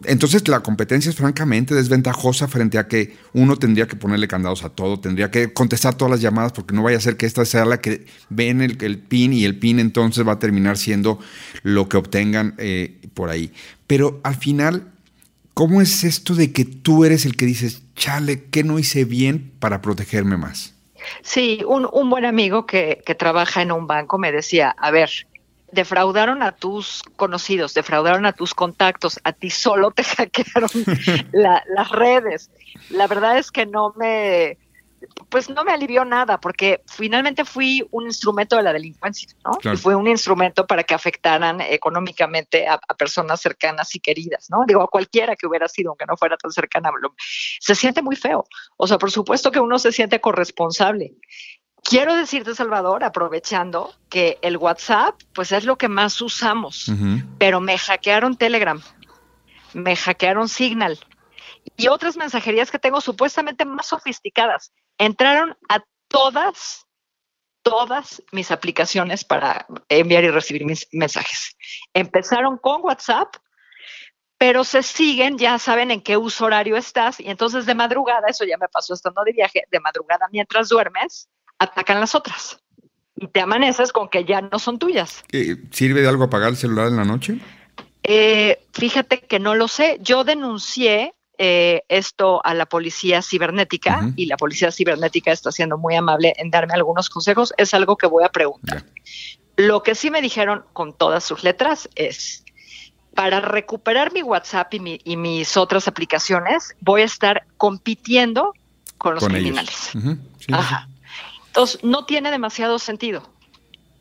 entonces 0.03 0.47
la 0.47 0.59
competencia 0.59 1.09
es 1.09 1.15
francamente 1.15 1.73
desventajosa 1.73 2.47
frente 2.47 2.77
a 2.77 2.87
que 2.87 3.17
uno 3.33 3.57
tendría 3.57 3.87
que 3.87 3.95
ponerle 3.95 4.27
candados 4.27 4.63
a 4.63 4.69
todo, 4.69 4.99
tendría 4.99 5.31
que 5.31 5.53
contestar 5.53 5.95
todas 5.95 6.11
las 6.11 6.21
llamadas 6.21 6.51
porque 6.51 6.75
no 6.75 6.83
vaya 6.83 6.97
a 6.97 7.01
ser 7.01 7.17
que 7.17 7.25
esta 7.25 7.45
sea 7.45 7.65
la 7.65 7.81
que 7.81 8.05
ven 8.29 8.61
el, 8.61 8.77
el 8.83 8.99
pin 8.99 9.33
y 9.33 9.43
el 9.43 9.57
pin 9.57 9.79
entonces 9.79 10.27
va 10.27 10.33
a 10.33 10.39
terminar 10.39 10.77
siendo 10.77 11.19
lo 11.63 11.89
que 11.89 11.97
obtengan 11.97 12.53
eh, 12.59 12.99
por 13.15 13.29
ahí. 13.29 13.51
Pero 13.87 14.21
al 14.23 14.35
final, 14.35 14.91
¿cómo 15.55 15.81
es 15.81 16.03
esto 16.03 16.35
de 16.35 16.51
que 16.51 16.63
tú 16.63 17.03
eres 17.03 17.25
el 17.25 17.35
que 17.35 17.47
dices, 17.47 17.81
chale, 17.95 18.43
¿qué 18.51 18.63
no 18.63 18.77
hice 18.77 19.03
bien 19.03 19.51
para 19.57 19.81
protegerme 19.81 20.37
más? 20.37 20.76
Sí, 21.21 21.61
un, 21.65 21.87
un 21.91 22.09
buen 22.09 22.25
amigo 22.25 22.65
que, 22.65 23.01
que 23.05 23.15
trabaja 23.15 23.61
en 23.61 23.71
un 23.71 23.87
banco 23.87 24.17
me 24.17 24.31
decía, 24.31 24.75
a 24.77 24.91
ver, 24.91 25.09
defraudaron 25.71 26.43
a 26.43 26.53
tus 26.53 27.03
conocidos, 27.15 27.73
defraudaron 27.73 28.25
a 28.25 28.33
tus 28.33 28.53
contactos, 28.53 29.19
a 29.23 29.33
ti 29.33 29.49
solo 29.49 29.91
te 29.91 30.03
hackearon 30.03 30.69
las 31.33 31.89
redes. 31.91 32.51
La 32.89 33.07
verdad 33.07 33.37
es 33.37 33.51
que 33.51 33.65
no 33.65 33.93
me, 33.97 34.57
pues 35.29 35.49
no 35.49 35.63
me 35.63 35.71
alivió 35.71 36.05
nada, 36.05 36.39
porque 36.39 36.81
finalmente 36.87 37.45
fui 37.45 37.85
un 37.91 38.05
instrumento 38.05 38.55
de 38.55 38.63
la 38.63 38.73
delincuencia, 38.73 39.29
¿no? 39.43 39.71
Y 39.71 39.77
fue 39.77 39.95
un 39.95 40.07
instrumento 40.07 40.65
para 40.65 40.83
que 40.83 40.93
afectaran 40.93 41.61
económicamente 41.61 42.67
a, 42.67 42.79
personas 42.97 43.41
cercanas 43.41 43.93
y 43.95 43.99
queridas, 43.99 44.47
¿no? 44.49 44.63
Digo, 44.65 44.81
a 44.81 44.87
cualquiera 44.87 45.35
que 45.35 45.47
hubiera 45.47 45.67
sido, 45.67 45.89
aunque 45.89 46.05
no 46.05 46.17
fuera 46.17 46.37
tan 46.37 46.51
cercana. 46.51 46.89
Se 47.59 47.75
siente 47.75 48.01
muy 48.01 48.15
feo. 48.15 48.45
O 48.77 48.87
sea, 48.87 48.97
por 48.97 49.11
supuesto 49.11 49.51
que 49.51 49.59
uno 49.59 49.77
se 49.79 49.91
siente 49.91 50.21
corresponsable. 50.21 51.13
Quiero 51.83 52.15
decirte, 52.15 52.55
Salvador, 52.55 53.03
aprovechando 53.03 53.93
que 54.09 54.39
el 54.41 54.57
WhatsApp, 54.57 55.15
pues 55.33 55.51
es 55.51 55.63
lo 55.63 55.77
que 55.77 55.87
más 55.87 56.21
usamos, 56.21 56.91
pero 57.37 57.61
me 57.61 57.77
hackearon 57.77 58.35
Telegram, 58.35 58.81
me 59.73 59.95
hackearon 59.95 60.49
Signal, 60.49 60.99
y 61.75 61.87
otras 61.87 62.17
mensajerías 62.17 62.71
que 62.71 62.79
tengo 62.79 63.01
supuestamente 63.01 63.65
más 63.65 63.87
sofisticadas. 63.87 64.73
Entraron 64.97 65.55
a 65.69 65.83
todas, 66.07 66.85
todas 67.61 68.23
mis 68.31 68.51
aplicaciones 68.51 69.23
para 69.23 69.67
enviar 69.89 70.23
y 70.23 70.29
recibir 70.29 70.65
mis 70.65 70.87
mensajes. 70.91 71.55
Empezaron 71.93 72.57
con 72.57 72.81
WhatsApp, 72.83 73.35
pero 74.37 74.63
se 74.63 74.83
siguen, 74.83 75.37
ya 75.37 75.57
saben 75.59 75.91
en 75.91 76.01
qué 76.01 76.17
uso 76.17 76.45
horario 76.45 76.77
estás, 76.77 77.19
y 77.19 77.29
entonces 77.29 77.65
de 77.65 77.75
madrugada, 77.75 78.27
eso 78.27 78.45
ya 78.45 78.57
me 78.57 78.67
pasó 78.67 78.93
estando 78.93 79.23
de 79.23 79.33
viaje, 79.33 79.63
de 79.71 79.79
madrugada 79.79 80.27
mientras 80.31 80.69
duermes, 80.69 81.29
atacan 81.57 81.99
las 81.99 82.15
otras. 82.15 82.59
Y 83.15 83.27
te 83.27 83.41
amaneces 83.41 83.91
con 83.91 84.09
que 84.09 84.25
ya 84.25 84.41
no 84.41 84.59
son 84.59 84.77
tuyas. 84.77 85.23
¿Sirve 85.71 86.01
de 86.01 86.07
algo 86.07 86.25
apagar 86.25 86.49
el 86.49 86.57
celular 86.57 86.87
en 86.87 86.97
la 86.97 87.03
noche? 87.03 87.39
Eh, 88.03 88.63
fíjate 88.73 89.21
que 89.21 89.39
no 89.39 89.55
lo 89.55 89.67
sé. 89.67 89.97
Yo 90.01 90.23
denuncié 90.23 91.15
eh, 91.39 91.83
esto 91.87 92.41
a 92.43 92.53
la 92.55 92.65
policía 92.65 93.21
cibernética 93.21 94.11
y 94.15 94.25
la 94.25 94.37
policía 94.37 94.71
cibernética 94.71 95.31
está 95.31 95.51
siendo 95.51 95.77
muy 95.77 95.95
amable 95.95 96.33
en 96.37 96.49
darme 96.49 96.73
algunos 96.73 97.09
consejos. 97.09 97.53
Es 97.57 97.73
algo 97.73 97.95
que 97.95 98.07
voy 98.07 98.23
a 98.23 98.29
preguntar. 98.29 98.83
Lo 99.55 99.83
que 99.83 99.93
sí 99.93 100.09
me 100.09 100.21
dijeron 100.21 100.65
con 100.73 100.93
todas 100.93 101.23
sus 101.23 101.43
letras 101.43 101.89
es, 101.95 102.43
para 103.13 103.39
recuperar 103.39 104.13
mi 104.13 104.23
WhatsApp 104.23 104.73
y, 104.73 105.15
mis 105.15 105.57
otras 105.57 105.87
aplicaciones, 105.87 106.75
voy 106.79 107.01
a 107.01 107.05
estar 107.05 107.45
compitiendo 107.57 108.53
con 108.97 109.15
los 109.15 109.23
criminales. 109.23 109.91
Entonces, 111.47 111.83
no 111.83 112.05
tiene 112.05 112.31
demasiado 112.31 112.79
sentido. 112.79 113.29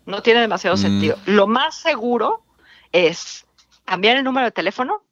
No 0.07 0.23
tiene 0.23 0.41
demasiado 0.41 0.77
mm. 0.77 0.81
sentido. 0.81 1.19
Lo 1.27 1.47
más 1.47 1.75
seguro 1.75 2.43
es 2.93 3.47
cambiar 3.85 4.17
el 4.17 4.25
número 4.25 4.47
de 4.47 4.53
teléfono 4.53 5.03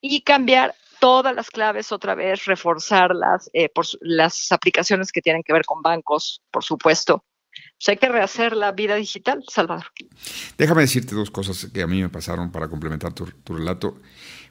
y 0.00 0.20
cambiar 0.20 0.74
todas 1.00 1.34
las 1.34 1.50
claves 1.50 1.92
otra 1.92 2.14
vez, 2.14 2.44
reforzarlas, 2.44 3.50
eh, 3.52 3.68
por 3.68 3.86
las 4.00 4.52
aplicaciones 4.52 5.12
que 5.12 5.22
tienen 5.22 5.42
que 5.42 5.52
ver 5.52 5.64
con 5.64 5.82
bancos, 5.82 6.42
por 6.50 6.64
supuesto. 6.64 7.24
Pues 7.78 7.88
hay 7.88 7.96
que 7.96 8.08
rehacer 8.08 8.56
la 8.56 8.72
vida 8.72 8.96
digital, 8.96 9.44
Salvador. 9.48 9.86
Déjame 10.56 10.82
decirte 10.82 11.14
dos 11.14 11.30
cosas 11.30 11.68
que 11.72 11.82
a 11.82 11.86
mí 11.86 12.00
me 12.00 12.08
pasaron 12.08 12.50
para 12.50 12.68
complementar 12.68 13.12
tu, 13.12 13.26
relato. 13.46 14.00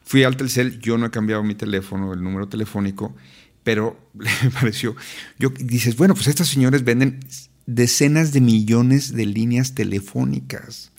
Fui 0.04 0.24
al 0.24 0.36
Telcel, 0.36 0.78
yo 0.80 0.96
no 0.98 1.06
he 1.06 1.10
cambiado 1.10 1.42
mi 1.42 1.54
teléfono, 1.54 2.12
el 2.12 2.22
número 2.22 2.48
telefónico, 2.48 3.16
pero 3.62 3.96
me 4.14 4.50
pareció, 4.50 4.94
yo 5.38 5.50
dices, 5.50 5.96
bueno, 5.96 6.14
pues 6.14 6.28
estas 6.28 6.48
señores 6.48 6.84
venden 6.84 7.20
decenas 7.66 8.32
de 8.32 8.40
millones 8.40 9.12
de 9.12 9.26
líneas 9.26 9.74
telefónicas. 9.74 10.92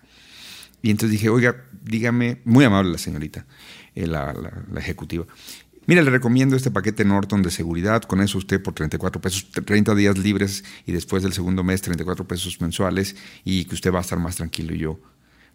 Y 0.82 0.92
entonces 0.92 1.12
dije, 1.12 1.30
oiga, 1.30 1.66
dígame, 1.82 2.42
muy 2.44 2.66
amable 2.66 2.92
la 2.92 2.98
señorita, 2.98 3.46
eh, 3.98 4.08
la, 4.08 4.34
ejecutiva. 4.78 5.26
Mira, 5.88 6.04
le 6.04 6.12
recomiendo 6.12 6.56
este 6.56 6.70
paquete 6.70 7.04
Norton 7.04 7.42
de 7.42 7.50
seguridad. 7.50 8.04
Con 8.04 8.22
eso 8.22 8.38
usted 8.38 8.62
por 8.62 8.74
34 8.74 9.20
pesos, 9.22 9.48
30 9.52 9.96
días 9.96 10.18
libres 10.18 10.64
y 10.86 10.92
después 10.92 11.24
del 11.24 11.34
segundo 11.34 11.64
mes 11.64 11.82
34 11.82 12.28
pesos 12.28 12.62
mensuales 12.62 13.16
y 13.44 13.66
que 13.66 13.74
usted 13.74 13.92
va 13.92 14.00
a 14.00 14.02
estar 14.02 14.20
más 14.20 14.36
tranquilo. 14.36 14.76
Y 14.76 14.80
yo, 14.80 15.00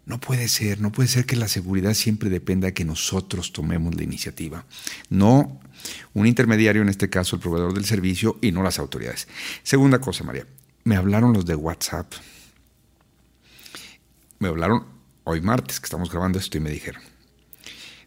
no 0.06 0.18
puede 0.18 0.48
ser, 0.48 0.80
no 0.80 0.90
puede 0.90 1.08
ser 1.08 1.24
que 1.24 1.36
la 1.36 1.46
seguridad 1.46 1.94
siempre 1.94 2.30
dependa 2.30 2.66
de 2.66 2.74
que 2.74 2.84
nosotros 2.84 3.52
tomemos 3.52 3.94
la 3.94 4.02
iniciativa. 4.02 4.64
No 5.08 5.60
un 6.14 6.26
intermediario, 6.26 6.82
en 6.82 6.88
este 6.88 7.08
caso 7.08 7.36
el 7.36 7.42
proveedor 7.42 7.74
del 7.74 7.84
servicio, 7.84 8.38
y 8.40 8.50
no 8.50 8.62
las 8.62 8.78
autoridades. 8.78 9.28
Segunda 9.62 10.00
cosa, 10.00 10.24
María, 10.24 10.46
me 10.82 10.96
hablaron 10.96 11.32
los 11.32 11.46
de 11.46 11.54
WhatsApp. 11.54 12.12
Me 14.40 14.48
hablaron 14.48 14.86
hoy 15.24 15.40
martes 15.40 15.78
que 15.78 15.84
estamos 15.84 16.10
grabando 16.10 16.38
esto 16.38 16.56
y 16.56 16.60
me 16.60 16.70
dijeron, 16.70 17.02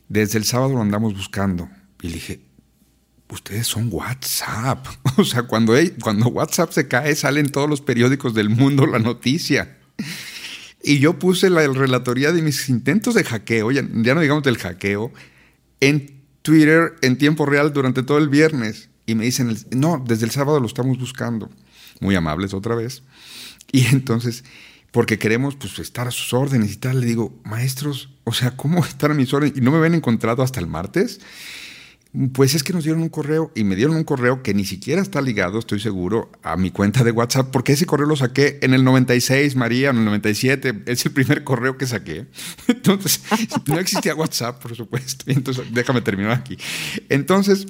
desde 0.10 0.38
el 0.38 0.46
sábado 0.46 0.74
lo 0.74 0.82
andamos 0.82 1.16
buscando. 1.16 1.70
Y 2.02 2.08
le 2.08 2.14
dije, 2.16 2.42
ustedes 3.30 3.68
son 3.68 3.90
WhatsApp. 3.92 4.86
O 5.18 5.24
sea, 5.24 5.44
cuando, 5.44 5.74
cuando 6.02 6.28
WhatsApp 6.28 6.72
se 6.72 6.88
cae, 6.88 7.16
salen 7.16 7.50
todos 7.50 7.70
los 7.70 7.80
periódicos 7.80 8.34
del 8.34 8.50
mundo 8.50 8.86
la 8.86 9.00
noticia. 9.00 9.78
Y 10.84 11.00
yo 11.00 11.18
puse 11.18 11.50
la 11.50 11.66
relatoría 11.68 12.34
de 12.34 12.42
mis 12.42 12.68
intentos 12.68 13.16
de 13.16 13.24
hackeo, 13.24 13.72
ya, 13.72 13.82
no 13.82 14.20
digamos 14.20 14.44
del 14.44 14.58
hackeo, 14.58 15.14
en 15.80 16.22
Twitter 16.42 16.96
en 17.02 17.18
tiempo 17.18 17.46
real 17.46 17.72
durante 17.72 18.04
todo 18.04 18.18
el 18.18 18.30
viernes. 18.30 18.90
Y 19.06 19.16
me 19.16 19.26
dicen, 19.26 19.58
no, 19.72 20.04
desde 20.06 20.26
el 20.26 20.32
sábado 20.32 20.60
lo 20.60 20.68
estamos 20.68 21.00
buscando. 21.00 21.50
Muy 22.02 22.16
amables 22.16 22.54
otra 22.54 22.76
vez. 22.76 23.04
Y 23.72 23.86
entonces 23.88 24.44
porque 24.96 25.20
queremos 25.20 25.58
pues, 25.58 25.78
estar 25.80 26.08
a 26.08 26.12
sus 26.12 26.32
órdenes 26.32 26.72
y 26.72 26.78
tal. 26.78 27.02
Le 27.02 27.06
digo, 27.06 27.38
maestros, 27.44 28.12
o 28.24 28.32
sea, 28.32 28.52
¿cómo 28.52 28.80
estar 28.86 29.12
a 29.12 29.14
mis 29.14 29.34
órdenes? 29.34 29.58
¿Y 29.58 29.60
no 29.60 29.72
me 29.72 29.78
habían 29.78 29.94
encontrado 29.94 30.42
hasta 30.42 30.62
el 30.62 30.68
martes? 30.68 31.20
Pues 32.32 32.56
es 32.56 32.64
que 32.64 32.72
nos 32.72 32.86
dieron 32.86 33.02
un 33.02 33.10
correo 33.10 33.52
y 33.56 33.66
me 33.66 33.76
dieron 33.76 33.98
un 33.98 34.06
correo 34.06 34.42
que 34.42 34.54
ni 34.54 34.64
siquiera 34.64 35.02
está 35.02 35.22
ligado, 35.22 35.60
estoy 35.60 35.82
seguro, 35.82 36.32
a 36.44 36.56
mi 36.56 36.72
cuenta 36.72 37.04
de 37.04 37.12
WhatsApp, 37.12 37.52
porque 37.52 37.74
ese 37.74 37.86
correo 37.86 38.08
lo 38.08 38.16
saqué 38.16 38.58
en 38.62 38.74
el 38.74 38.86
96, 38.86 39.58
María, 39.58 39.90
en 39.90 39.98
el 39.98 40.06
97, 40.06 40.84
es 40.86 41.06
el 41.06 41.12
primer 41.12 41.44
correo 41.44 41.78
que 41.78 41.88
saqué. 41.88 42.28
Entonces, 42.70 43.22
no 43.66 43.78
existía 43.78 44.16
WhatsApp, 44.16 44.62
por 44.62 44.78
supuesto. 44.78 45.26
Entonces, 45.28 45.66
déjame 45.74 46.00
terminar 46.00 46.32
aquí. 46.32 46.58
Entonces, 47.10 47.68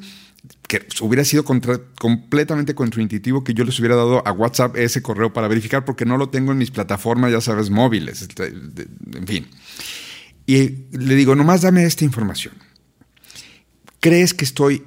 que 0.67 0.85
hubiera 1.01 1.23
sido 1.23 1.43
completamente 1.43 2.75
contraintuitivo 2.75 3.43
que 3.43 3.53
yo 3.53 3.63
les 3.63 3.79
hubiera 3.79 3.95
dado 3.95 4.25
a 4.27 4.31
WhatsApp 4.31 4.75
ese 4.77 5.01
correo 5.01 5.31
para 5.33 5.47
verificar 5.47 5.85
porque 5.85 6.05
no 6.05 6.17
lo 6.17 6.29
tengo 6.29 6.51
en 6.51 6.57
mis 6.57 6.71
plataformas, 6.71 7.31
ya 7.31 7.41
sabes, 7.41 7.69
móviles, 7.69 8.21
este, 8.21 8.47
en 8.47 9.27
fin. 9.27 9.47
Y 10.45 10.85
le 10.91 11.15
digo, 11.15 11.35
nomás 11.35 11.61
dame 11.61 11.85
esta 11.85 12.03
información. 12.03 12.53
¿Crees 13.99 14.33
que 14.33 14.45
estoy 14.45 14.83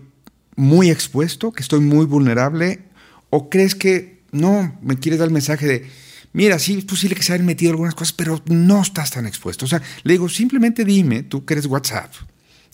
muy 0.56 0.90
expuesto, 0.90 1.52
que 1.52 1.62
estoy 1.62 1.80
muy 1.80 2.06
vulnerable? 2.06 2.84
¿O 3.30 3.50
crees 3.50 3.74
que 3.74 4.22
no, 4.30 4.78
me 4.82 4.96
quieres 4.96 5.18
dar 5.18 5.28
el 5.28 5.34
mensaje 5.34 5.66
de, 5.66 5.90
mira, 6.32 6.58
sí 6.58 6.78
es 6.78 6.84
posible 6.84 7.16
que 7.16 7.22
se 7.22 7.32
hayan 7.32 7.46
metido 7.46 7.72
algunas 7.72 7.94
cosas, 7.94 8.12
pero 8.12 8.42
no 8.46 8.82
estás 8.82 9.10
tan 9.10 9.26
expuesto? 9.26 9.64
O 9.64 9.68
sea, 9.68 9.82
le 10.02 10.12
digo, 10.12 10.28
simplemente 10.28 10.84
dime, 10.84 11.22
tú 11.22 11.44
que 11.44 11.54
eres 11.54 11.66
WhatsApp, 11.66 12.12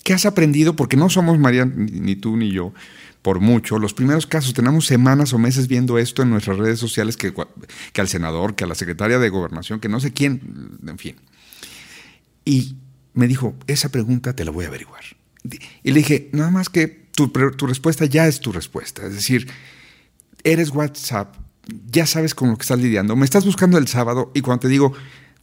¿Qué 0.04 0.12
has 0.12 0.26
aprendido? 0.26 0.76
Porque 0.76 0.96
no 0.96 1.08
somos 1.08 1.38
María, 1.38 1.64
ni 1.64 2.14
tú 2.14 2.37
ni 2.37 2.52
yo, 2.52 2.75
por 3.23 3.40
mucho. 3.40 3.78
Los 3.78 3.94
primeros 3.94 4.26
casos, 4.26 4.52
tenemos 4.52 4.87
semanas 4.87 5.32
o 5.32 5.38
meses 5.38 5.66
viendo 5.66 5.99
esto 5.99 6.23
en 6.23 6.30
nuestras 6.30 6.58
redes 6.58 6.78
sociales, 6.78 7.16
que, 7.16 7.32
al 7.96 8.08
senador, 8.08 8.54
que 8.54 8.64
a 8.64 8.66
la 8.66 8.75
secretaria 8.75 9.18
de 9.18 9.30
gobernación, 9.30 9.80
que 9.80 9.88
no 9.88 9.99
sé 10.00 10.12
quién, 10.12 10.78
en 10.87 10.99
fin. 10.99 11.16
Y 12.44 12.76
me 13.14 13.26
dijo, 13.26 13.56
esa 13.66 13.88
pregunta 13.88 14.37
te 14.37 14.44
la 14.44 14.50
voy 14.50 14.66
a 14.66 14.68
averiguar. 14.68 15.02
Y 15.82 15.92
le 15.92 16.00
dije, 16.00 16.28
nada 16.32 16.50
más 16.50 16.68
que 16.68 17.06
tu 17.12 17.66
respuesta 17.66 18.04
ya 18.04 18.28
es 18.28 18.40
tu 18.40 18.52
respuesta. 18.52 19.06
Es 19.06 19.14
decir, 19.14 19.49
eres 20.42 20.68
WhatsApp, 20.68 21.34
ya 21.90 22.04
sabes 22.04 22.34
con 22.34 22.50
lo 22.50 22.56
que 22.58 22.62
estás 22.62 22.78
lidiando. 22.78 23.16
Me 23.16 23.25
estás 23.25 23.46
buscando 23.46 23.78
el 23.78 23.88
sábado 23.88 24.30
y 24.34 24.42
cuando 24.42 24.61
te 24.61 24.68
digo, 24.68 24.92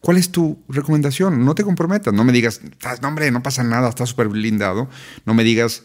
¿Cuál 0.02 0.18
es 0.18 0.32
tu 0.32 0.60
recomendación? 0.68 1.46
No 1.46 1.54
te 1.54 1.64
comprometas, 1.64 2.14
no 2.14 2.24
me 2.24 2.34
digas, 2.34 2.60
no, 3.02 3.08
hombre, 3.08 3.30
no 3.32 3.44
pasa 3.44 3.64
nada, 3.64 3.88
está 3.88 4.06
súper 4.08 4.28
blindado. 4.30 4.90
No 5.26 5.36
me 5.36 5.44
digas, 5.44 5.84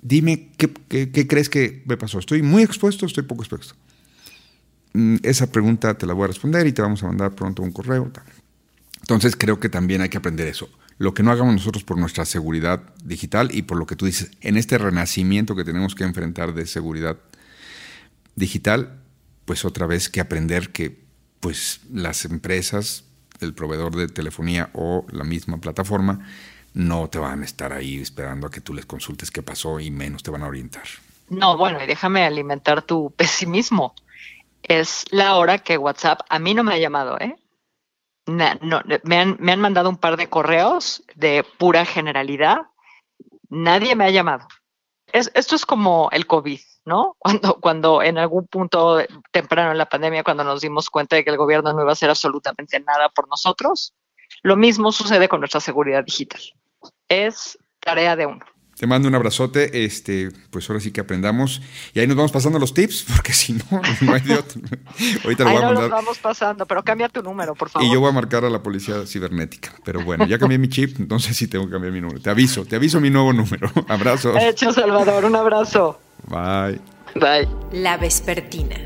dime 0.00 0.50
qué, 0.56 1.26
crees 1.26 1.50
que 1.50 1.82
me 1.86 1.98
pasó. 1.98 2.18
¿Estoy 2.18 2.42
muy 2.42 2.62
expuesto 2.62 3.04
o 3.04 3.08
estoy 3.08 3.24
poco 3.24 3.42
expuesto? 3.42 3.74
Mm, 4.94 5.16
esa 5.22 5.52
pregunta 5.52 5.96
te 5.96 6.06
la 6.06 6.14
voy 6.14 6.24
a 6.24 6.28
responder 6.28 6.66
y 6.66 6.72
te 6.72 6.80
vamos 6.80 7.02
a 7.02 7.06
mandar 7.06 7.34
pronto 7.34 7.62
un 7.62 7.70
correo. 7.70 8.10
Entonces 9.02 9.36
creo 9.36 9.60
que 9.60 9.68
también 9.68 10.00
hay 10.00 10.08
que 10.08 10.18
aprender 10.18 10.48
eso. 10.48 10.70
Lo 10.96 11.12
que 11.12 11.22
no 11.22 11.30
hagamos 11.30 11.54
nosotros 11.54 11.84
por 11.84 11.98
nuestra 11.98 12.24
seguridad 12.24 12.82
digital 13.04 13.54
y 13.54 13.62
por 13.62 13.78
lo 13.78 13.86
que 13.86 13.96
tú 13.96 14.06
dices, 14.06 14.30
en 14.40 14.56
este 14.56 14.78
renacimiento 14.78 15.54
que 15.54 15.64
tenemos 15.64 15.94
que 15.94 16.04
enfrentar 16.04 16.54
de 16.54 16.66
seguridad 16.66 17.18
digital, 18.36 19.02
pues 19.44 19.66
otra 19.66 19.86
vez 19.86 20.08
que 20.08 20.20
aprender 20.20 20.70
que 20.70 21.04
pues 21.40 21.80
las 21.92 22.24
empresas 22.24 23.04
el 23.40 23.54
proveedor 23.54 23.94
de 23.96 24.08
telefonía 24.08 24.70
o 24.74 25.06
la 25.10 25.24
misma 25.24 25.58
plataforma, 25.58 26.26
no 26.74 27.08
te 27.08 27.18
van 27.18 27.42
a 27.42 27.44
estar 27.44 27.72
ahí 27.72 28.00
esperando 28.00 28.46
a 28.46 28.50
que 28.50 28.60
tú 28.60 28.74
les 28.74 28.86
consultes 28.86 29.30
qué 29.30 29.42
pasó 29.42 29.80
y 29.80 29.90
menos 29.90 30.22
te 30.22 30.30
van 30.30 30.42
a 30.42 30.48
orientar. 30.48 30.84
No, 31.28 31.56
bueno, 31.56 31.82
y 31.82 31.86
déjame 31.86 32.24
alimentar 32.24 32.82
tu 32.82 33.10
pesimismo. 33.16 33.94
Es 34.62 35.04
la 35.10 35.36
hora 35.36 35.58
que 35.58 35.78
WhatsApp 35.78 36.20
a 36.28 36.38
mí 36.38 36.54
no 36.54 36.62
me 36.62 36.74
ha 36.74 36.78
llamado, 36.78 37.18
¿eh? 37.18 37.36
No, 38.26 38.82
me, 39.02 39.18
han, 39.18 39.36
me 39.40 39.52
han 39.52 39.60
mandado 39.60 39.88
un 39.88 39.96
par 39.96 40.16
de 40.16 40.28
correos 40.28 41.02
de 41.16 41.44
pura 41.58 41.84
generalidad. 41.84 42.58
Nadie 43.48 43.96
me 43.96 44.04
ha 44.04 44.10
llamado. 44.10 44.46
Es, 45.12 45.32
esto 45.34 45.56
es 45.56 45.66
como 45.66 46.08
el 46.12 46.26
COVID. 46.26 46.60
¿No? 46.84 47.16
Cuando, 47.18 47.54
cuando 47.60 48.02
en 48.02 48.18
algún 48.18 48.46
punto 48.46 48.98
temprano 49.30 49.72
en 49.72 49.78
la 49.78 49.88
pandemia, 49.88 50.24
cuando 50.24 50.44
nos 50.44 50.60
dimos 50.60 50.90
cuenta 50.90 51.16
de 51.16 51.24
que 51.24 51.30
el 51.30 51.36
gobierno 51.36 51.72
no 51.72 51.82
iba 51.82 51.90
a 51.90 51.92
hacer 51.92 52.10
absolutamente 52.10 52.80
nada 52.80 53.08
por 53.08 53.28
nosotros, 53.28 53.94
lo 54.42 54.56
mismo 54.56 54.92
sucede 54.92 55.28
con 55.28 55.40
nuestra 55.40 55.60
seguridad 55.60 56.04
digital. 56.04 56.40
Es 57.08 57.58
tarea 57.80 58.16
de 58.16 58.26
uno. 58.26 58.44
Te 58.80 58.86
mando 58.86 59.08
un 59.08 59.14
abrazote, 59.14 59.84
este, 59.84 60.30
pues 60.50 60.70
ahora 60.70 60.80
sí 60.80 60.90
que 60.90 61.02
aprendamos. 61.02 61.60
Y 61.92 62.00
ahí 62.00 62.06
nos 62.06 62.16
vamos 62.16 62.32
pasando 62.32 62.58
los 62.58 62.72
tips, 62.72 63.04
porque 63.14 63.34
si 63.34 63.52
no, 63.52 63.64
no 64.00 64.14
hay 64.14 64.22
de 64.22 64.36
otro. 64.36 64.58
Ahorita 65.22 65.44
lo 65.44 65.50
voy 65.50 65.58
a 65.58 65.66
mandar. 65.66 65.82
Los 65.82 65.90
vamos 65.90 66.18
pasando, 66.18 66.64
pero 66.64 66.82
cambia 66.82 67.10
tu 67.10 67.22
número, 67.22 67.54
por 67.54 67.68
favor. 67.68 67.86
Y 67.86 67.92
yo 67.92 68.00
voy 68.00 68.08
a 68.08 68.12
marcar 68.12 68.42
a 68.46 68.48
la 68.48 68.62
policía 68.62 69.06
cibernética. 69.06 69.74
Pero 69.84 70.02
bueno, 70.02 70.24
ya 70.24 70.38
cambié 70.38 70.56
mi 70.56 70.70
chip, 70.70 70.98
entonces 70.98 71.36
sí 71.36 71.46
tengo 71.46 71.66
que 71.66 71.72
cambiar 71.72 71.92
mi 71.92 72.00
número. 72.00 72.22
Te 72.22 72.30
aviso, 72.30 72.64
te 72.64 72.76
aviso 72.76 73.02
mi 73.02 73.10
nuevo 73.10 73.34
número. 73.34 73.70
Abrazos. 73.88 74.34
Hecho, 74.40 74.72
Salvador, 74.72 75.26
un 75.26 75.36
abrazo. 75.36 76.00
Bye. 76.30 76.80
Bye. 77.14 77.48
La 77.72 77.96
Vespertina. 77.96 78.76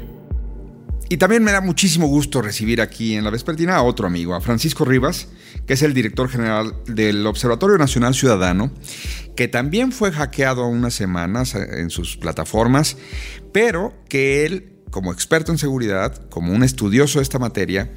Y 1.09 1.19
también 1.19 1.45
me 1.45 1.53
da 1.53 1.61
muchísimo 1.61 2.07
gusto 2.07 2.41
recibir 2.41 2.81
aquí 2.81 3.15
en 3.15 3.25
la 3.25 3.31
Vespertina 3.31 3.77
a 3.77 3.83
otro 3.83 4.07
amigo, 4.07 4.35
a 4.35 4.41
Francisco 4.41 4.85
Rivas, 4.85 5.29
que 5.67 5.75
es 5.75 5.83
el 5.83 5.93
director 5.93 6.31
general 6.31 6.75
del 6.87 7.27
Observatorio 7.27 7.77
Nacional 7.77 8.15
Ciudadano, 8.15 8.73
que 9.37 9.47
también 9.47 9.93
fue 9.93 10.13
hackeado 10.13 10.67
unas 10.67 10.95
semanas 10.95 11.55
en 11.55 11.91
sus 11.91 12.17
plataformas, 12.17 12.97
pero 13.53 13.93
que 14.09 14.47
él, 14.47 14.73
como 14.91 15.13
experto 15.13 15.53
en 15.53 15.59
seguridad, 15.59 16.27
como 16.31 16.53
un 16.53 16.65
estudioso 16.65 17.19
de 17.19 17.25
esta 17.25 17.39
materia, 17.39 17.93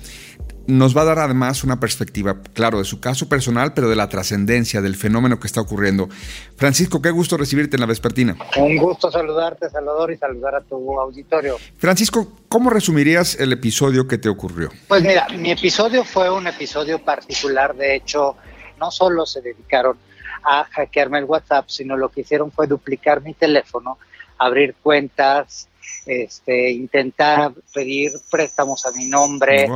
nos 0.67 0.95
va 0.95 1.01
a 1.01 1.05
dar 1.05 1.19
además 1.19 1.63
una 1.63 1.79
perspectiva, 1.79 2.37
claro, 2.53 2.79
de 2.79 2.83
su 2.83 2.99
caso 2.99 3.27
personal, 3.27 3.73
pero 3.73 3.89
de 3.89 3.95
la 3.95 4.09
trascendencia 4.09 4.81
del 4.81 4.95
fenómeno 4.95 5.39
que 5.39 5.47
está 5.47 5.61
ocurriendo. 5.61 6.09
Francisco, 6.57 7.01
qué 7.01 7.09
gusto 7.09 7.37
recibirte 7.37 7.77
en 7.77 7.81
la 7.81 7.87
Vespertina. 7.87 8.35
Un 8.57 8.77
gusto 8.77 9.09
saludarte, 9.09 9.69
Salvador, 9.69 10.11
y 10.11 10.17
saludar 10.17 10.55
a 10.55 10.61
tu 10.61 10.99
auditorio. 10.99 11.57
Francisco, 11.77 12.33
¿cómo 12.49 12.69
resumirías 12.69 13.39
el 13.39 13.53
episodio 13.53 14.07
que 14.07 14.17
te 14.17 14.29
ocurrió? 14.29 14.69
Pues 14.87 15.03
mira, 15.03 15.27
mi 15.37 15.51
episodio 15.51 16.03
fue 16.03 16.29
un 16.29 16.47
episodio 16.47 16.99
particular, 16.99 17.75
de 17.75 17.95
hecho, 17.95 18.35
no 18.79 18.91
solo 18.91 19.25
se 19.25 19.41
dedicaron 19.41 19.97
a 20.43 20.65
hackearme 20.65 21.19
el 21.19 21.25
WhatsApp, 21.25 21.65
sino 21.67 21.97
lo 21.97 22.09
que 22.09 22.21
hicieron 22.21 22.51
fue 22.51 22.67
duplicar 22.67 23.21
mi 23.21 23.33
teléfono, 23.33 23.97
abrir 24.37 24.75
cuentas, 24.81 25.66
este, 26.07 26.71
intentar 26.71 27.51
pedir 27.73 28.13
préstamos 28.31 28.85
a 28.85 28.91
mi 28.91 29.05
nombre. 29.05 29.67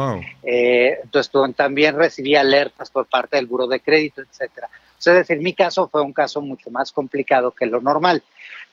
Eh, 0.43 0.97
entonces 1.03 1.31
también 1.55 1.95
recibí 1.95 2.35
alertas 2.35 2.89
por 2.89 3.05
parte 3.05 3.35
del 3.35 3.47
buro 3.47 3.67
de 3.67 3.81
crédito, 3.81 4.21
etcétera. 4.21 4.69
es 4.97 5.05
decir, 5.05 5.39
mi 5.39 5.53
caso 5.53 5.89
fue 5.89 6.01
un 6.01 6.13
caso 6.13 6.41
mucho 6.41 6.71
más 6.71 6.91
complicado 6.91 7.51
que 7.51 7.65
lo 7.65 7.81
normal. 7.81 8.23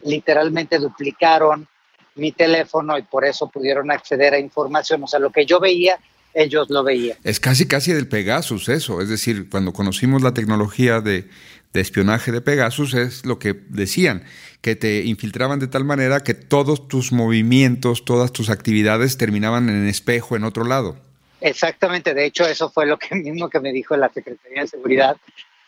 Literalmente 0.02 0.78
duplicaron 0.78 1.66
mi 2.14 2.32
teléfono 2.32 2.96
y 2.96 3.02
por 3.02 3.24
eso 3.24 3.48
pudieron 3.48 3.90
acceder 3.90 4.34
a 4.34 4.38
información. 4.38 5.02
O 5.02 5.06
sea, 5.06 5.18
lo 5.18 5.30
que 5.30 5.44
yo 5.44 5.58
veía, 5.58 5.98
ellos 6.34 6.70
lo 6.70 6.84
veían. 6.84 7.16
Es 7.24 7.40
casi, 7.40 7.66
casi 7.66 7.92
del 7.92 8.08
Pegasus 8.08 8.68
eso. 8.68 9.00
Es 9.00 9.08
decir, 9.08 9.48
cuando 9.50 9.72
conocimos 9.72 10.22
la 10.22 10.34
tecnología 10.34 11.00
de, 11.00 11.28
de 11.72 11.80
espionaje 11.80 12.32
de 12.32 12.40
Pegasus, 12.40 12.94
es 12.94 13.26
lo 13.26 13.38
que 13.38 13.54
decían 13.68 14.24
que 14.60 14.74
te 14.74 15.04
infiltraban 15.04 15.58
de 15.58 15.68
tal 15.68 15.84
manera 15.84 16.20
que 16.20 16.34
todos 16.34 16.88
tus 16.88 17.12
movimientos, 17.12 18.04
todas 18.04 18.32
tus 18.32 18.50
actividades 18.50 19.18
terminaban 19.18 19.68
en 19.68 19.86
espejo 19.86 20.36
en 20.36 20.44
otro 20.44 20.64
lado. 20.64 20.96
Exactamente, 21.40 22.14
de 22.14 22.24
hecho 22.24 22.46
eso 22.46 22.70
fue 22.70 22.86
lo 22.86 22.98
que 22.98 23.14
mismo 23.14 23.48
que 23.48 23.60
me 23.60 23.72
dijo 23.72 23.96
la 23.96 24.08
Secretaría 24.08 24.62
de 24.62 24.68
Seguridad 24.68 25.16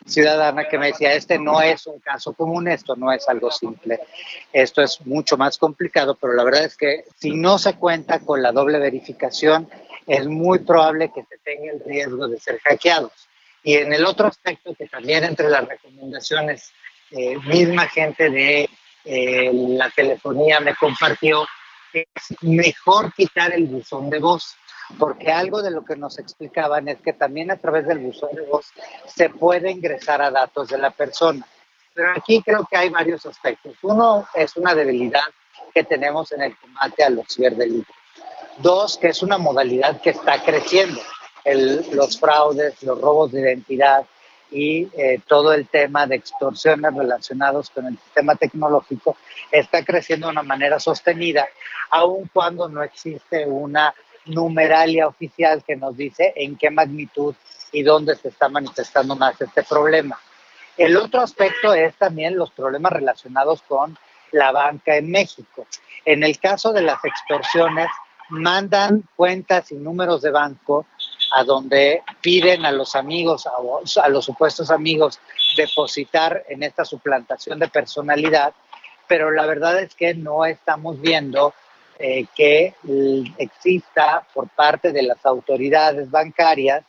Ciudadana, 0.05 0.67
que 0.67 0.79
me 0.79 0.87
decía, 0.87 1.13
este 1.13 1.37
no 1.37 1.61
es 1.61 1.85
un 1.85 1.99
caso 1.99 2.33
común, 2.33 2.67
esto 2.67 2.95
no 2.95 3.11
es 3.11 3.29
algo 3.29 3.51
simple, 3.51 3.99
esto 4.51 4.81
es 4.81 4.99
mucho 5.05 5.37
más 5.37 5.59
complicado, 5.59 6.17
pero 6.19 6.33
la 6.33 6.43
verdad 6.43 6.65
es 6.65 6.75
que 6.75 7.05
si 7.19 7.31
no 7.31 7.59
se 7.59 7.75
cuenta 7.75 8.19
con 8.19 8.41
la 8.41 8.51
doble 8.51 8.79
verificación, 8.79 9.69
es 10.07 10.25
muy 10.25 10.59
probable 10.59 11.11
que 11.13 11.23
se 11.23 11.37
tenga 11.43 11.71
el 11.71 11.79
riesgo 11.85 12.27
de 12.27 12.39
ser 12.39 12.59
hackeados. 12.61 13.11
Y 13.63 13.75
en 13.75 13.93
el 13.93 14.05
otro 14.05 14.27
aspecto, 14.27 14.73
que 14.73 14.87
también 14.87 15.23
entre 15.23 15.49
las 15.49 15.67
recomendaciones, 15.67 16.71
eh, 17.11 17.37
misma 17.45 17.87
gente 17.87 18.29
de 18.29 18.69
eh, 19.03 19.51
la 19.53 19.89
telefonía 19.89 20.59
me 20.59 20.75
compartió 20.75 21.45
es 21.93 22.07
mejor 22.41 23.13
quitar 23.13 23.51
el 23.53 23.65
buzón 23.65 24.09
de 24.09 24.19
voz, 24.19 24.55
porque 24.97 25.31
algo 25.31 25.61
de 25.61 25.71
lo 25.71 25.83
que 25.83 25.95
nos 25.95 26.19
explicaban 26.19 26.87
es 26.87 27.01
que 27.01 27.13
también 27.13 27.51
a 27.51 27.57
través 27.57 27.85
del 27.85 27.99
buzón 27.99 28.33
de 28.33 28.43
voz 28.43 28.67
se 29.07 29.29
puede 29.29 29.71
ingresar 29.71 30.21
a 30.21 30.31
datos 30.31 30.69
de 30.69 30.77
la 30.77 30.91
persona. 30.91 31.45
Pero 31.93 32.11
aquí 32.11 32.41
creo 32.41 32.65
que 32.69 32.77
hay 32.77 32.89
varios 32.89 33.25
aspectos. 33.25 33.75
Uno 33.81 34.25
es 34.33 34.55
una 34.55 34.73
debilidad 34.73 35.25
que 35.73 35.83
tenemos 35.83 36.31
en 36.31 36.43
el 36.43 36.57
combate 36.57 37.03
a 37.03 37.09
los 37.09 37.27
ciberdelitos. 37.27 37.95
Dos, 38.57 38.97
que 38.97 39.09
es 39.09 39.21
una 39.21 39.37
modalidad 39.37 39.99
que 40.01 40.11
está 40.11 40.41
creciendo. 40.43 41.01
Los 41.45 42.19
fraudes, 42.19 42.81
los 42.83 42.99
robos 42.99 43.31
de 43.31 43.41
identidad, 43.41 44.05
y 44.51 44.89
eh, 44.97 45.19
todo 45.25 45.53
el 45.53 45.67
tema 45.67 46.05
de 46.05 46.15
extorsiones 46.15 46.93
relacionados 46.93 47.69
con 47.69 47.87
el 47.87 47.97
sistema 47.97 48.35
tecnológico 48.35 49.15
está 49.49 49.83
creciendo 49.83 50.27
de 50.27 50.33
una 50.33 50.43
manera 50.43 50.79
sostenida, 50.79 51.47
aun 51.89 52.29
cuando 52.33 52.67
no 52.67 52.83
existe 52.83 53.45
una 53.45 53.95
numeralia 54.25 55.07
oficial 55.07 55.63
que 55.65 55.75
nos 55.75 55.95
dice 55.95 56.33
en 56.35 56.57
qué 56.57 56.69
magnitud 56.69 57.33
y 57.71 57.81
dónde 57.81 58.15
se 58.15 58.27
está 58.27 58.49
manifestando 58.49 59.15
más 59.15 59.39
este 59.41 59.63
problema. 59.63 60.19
El 60.77 60.97
otro 60.97 61.21
aspecto 61.21 61.73
es 61.73 61.95
también 61.95 62.37
los 62.37 62.51
problemas 62.51 62.91
relacionados 62.91 63.61
con 63.63 63.97
la 64.31 64.51
banca 64.51 64.95
en 64.95 65.09
México. 65.09 65.65
En 66.05 66.23
el 66.23 66.39
caso 66.39 66.73
de 66.73 66.81
las 66.81 67.03
extorsiones, 67.03 67.87
mandan 68.29 69.03
cuentas 69.15 69.71
y 69.71 69.75
números 69.75 70.21
de 70.21 70.31
banco 70.31 70.85
a 71.31 71.43
donde 71.43 72.03
piden 72.21 72.65
a 72.65 72.71
los 72.71 72.95
amigos, 72.95 73.47
a, 73.47 74.09
los 74.09 74.25
supuestos 74.25 74.69
amigos, 74.69 75.19
depositar 75.55 76.43
en 76.49 76.63
esta 76.63 76.85
suplantación 76.85 77.59
de 77.59 77.67
personalidad, 77.67 78.53
pero 79.07 79.31
la 79.31 79.45
verdad 79.45 79.79
es 79.79 79.95
que 79.95 80.13
no 80.13 80.45
estamos 80.45 80.99
viendo 80.99 81.53
eh, 81.99 82.25
que 82.35 82.73
exista 83.37 84.25
por 84.33 84.49
parte 84.49 84.91
de 84.91 85.03
las 85.03 85.25
autoridades 85.25 86.09
bancarias 86.09 86.83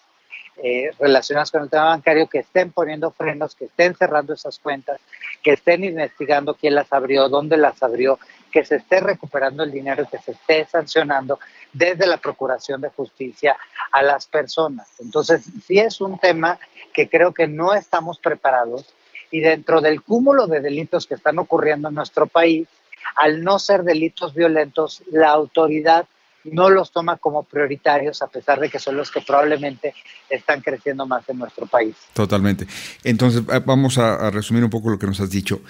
eh, 0.63 0.91
relacionadas 0.99 1.51
con 1.51 1.63
el 1.63 1.71
tema 1.71 1.85
bancario 1.85 2.29
que 2.29 2.41
estén 2.41 2.73
poniendo 2.73 3.11
frenos, 3.11 3.55
que 3.55 3.65
estén 3.65 3.95
cerrando 3.95 4.35
esas 4.35 4.59
cuentas, 4.59 5.01
que 5.43 5.55
estén 5.55 5.83
investigando 5.83 6.55
quién 6.55 6.75
las 6.75 6.93
abrió, 6.93 7.29
dónde 7.29 7.57
las 7.57 7.83
abrió, 7.83 8.19
que 8.53 8.65
se 8.65 8.77
esté 8.77 9.01
recuperando 9.01 9.65
el 9.65 9.73
dinero, 9.73 10.07
que 10.09 10.19
se 10.19 10.33
esté 10.33 10.67
sancionando 10.71 11.41
desde 11.73 12.07
la 12.07 12.19
Procuración 12.19 12.81
de 12.81 12.91
Justicia 12.91 13.57
a 13.91 14.03
las 14.03 14.27
personas. 14.27 14.89
Entonces, 15.01 15.45
sí 15.67 15.79
es 15.79 16.01
un 16.01 16.19
tema 16.19 16.59
que 16.93 17.09
creo 17.09 17.33
que 17.33 17.49
no 17.49 17.75
estamos 17.75 18.19
preparados 18.19 18.87
y 19.31 19.41
dentro 19.41 19.81
del 19.81 20.03
cúmulo 20.03 20.47
de 20.47 20.61
delitos 20.61 21.07
que 21.07 21.15
están 21.15 21.39
ocurriendo 21.39 21.89
en 21.89 21.95
nuestro 21.95 22.27
país, 22.27 22.69
al 23.17 23.43
no 23.43 23.59
ser 23.59 23.83
delitos 23.83 24.35
violentos, 24.35 25.03
la 25.11 25.31
autoridad 25.31 26.07
no 26.45 26.71
los 26.71 26.91
toma 26.91 27.17
como 27.17 27.45
prioritarios 27.45 28.23
a 28.23 28.27
pesar 28.27 28.61
de 28.61 28.69
que 28.69 28.79
son 28.79 28.97
los 28.97 29.11
que 29.11 29.21
probablemente 29.21 29.95
están 30.29 30.61
creciendo 30.61 31.07
más 31.07 31.29
en 31.29 31.39
nuestro 31.39 31.67
país. 31.67 31.95
Totalmente. 32.13 32.67
Entonces, 33.05 33.43
eh, 33.53 33.61
vamos 33.65 33.99
a, 33.99 34.31
resumir 34.31 34.65
un 34.65 34.71
poco 34.71 34.91
lo 34.91 34.99
que 34.99 35.07
nos 35.07 35.21
has 35.21 35.31
dicho. 35.31 35.61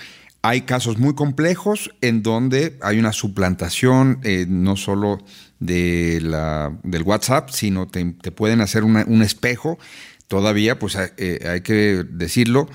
Hay 0.43 0.63
casos 0.63 0.99
muy 0.99 1.15
complejos 1.15 1.95
en 2.01 2.23
donde 2.23 2.77
hay 2.83 2.99
una 2.99 3.13
suplantación 3.13 4.19
eh, 4.25 4.45
no 4.49 4.77
solo 4.77 5.19
de 5.61 6.21
la, 6.21 6.77
del 6.83 7.03
WhatsApp, 7.03 7.51
sino 7.51 7.87
te, 7.87 8.05
te 8.21 8.33
pueden 8.33 8.61
hacer 8.61 8.83
un 8.83 9.23
espejo. 9.23 9.79
Todavía, 10.27 10.79
pues 10.79 10.97
eh, 11.17 11.47
hay 11.49 11.61
que 11.61 12.05
decirlo, 12.09 12.69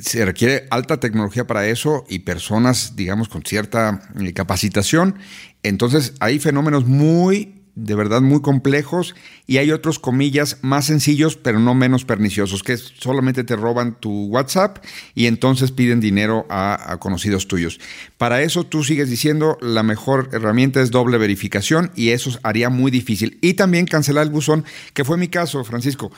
se 0.00 0.24
requiere 0.24 0.66
alta 0.70 1.00
tecnología 1.00 1.46
para 1.46 1.66
eso 1.66 2.04
y 2.08 2.20
personas, 2.20 2.96
digamos, 2.96 3.28
con 3.28 3.42
cierta 3.42 4.02
capacitación. 4.34 5.18
Entonces 5.62 6.14
hay 6.20 6.38
fenómenos 6.38 6.86
muy 6.86 7.57
de 7.78 7.94
verdad 7.94 8.20
muy 8.20 8.42
complejos 8.42 9.14
y 9.46 9.58
hay 9.58 9.70
otros 9.70 9.98
comillas 9.98 10.58
más 10.62 10.86
sencillos 10.86 11.36
pero 11.36 11.60
no 11.60 11.74
menos 11.74 12.04
perniciosos 12.04 12.62
que 12.62 12.76
solamente 12.76 13.44
te 13.44 13.54
roban 13.54 13.98
tu 14.00 14.26
WhatsApp 14.26 14.84
y 15.14 15.26
entonces 15.26 15.70
piden 15.70 16.00
dinero 16.00 16.44
a, 16.50 16.96
conocidos 16.98 17.46
tuyos. 17.46 17.78
Para 18.16 18.42
eso 18.42 18.64
tú 18.64 18.82
sigues 18.82 19.08
diciendo 19.08 19.58
la 19.60 19.82
mejor 19.82 20.30
herramienta 20.32 20.82
es 20.82 20.90
doble 20.90 21.18
verificación 21.18 21.92
y 21.94 22.10
eso 22.10 22.38
haría 22.42 22.68
muy 22.68 22.90
difícil. 22.90 23.38
Y 23.40 23.54
también 23.54 23.86
cancelar 23.86 24.24
el 24.24 24.30
buzón, 24.30 24.64
que 24.92 25.04
fue 25.04 25.16
mi 25.16 25.28
caso, 25.28 25.62
Francisco, 25.64 26.10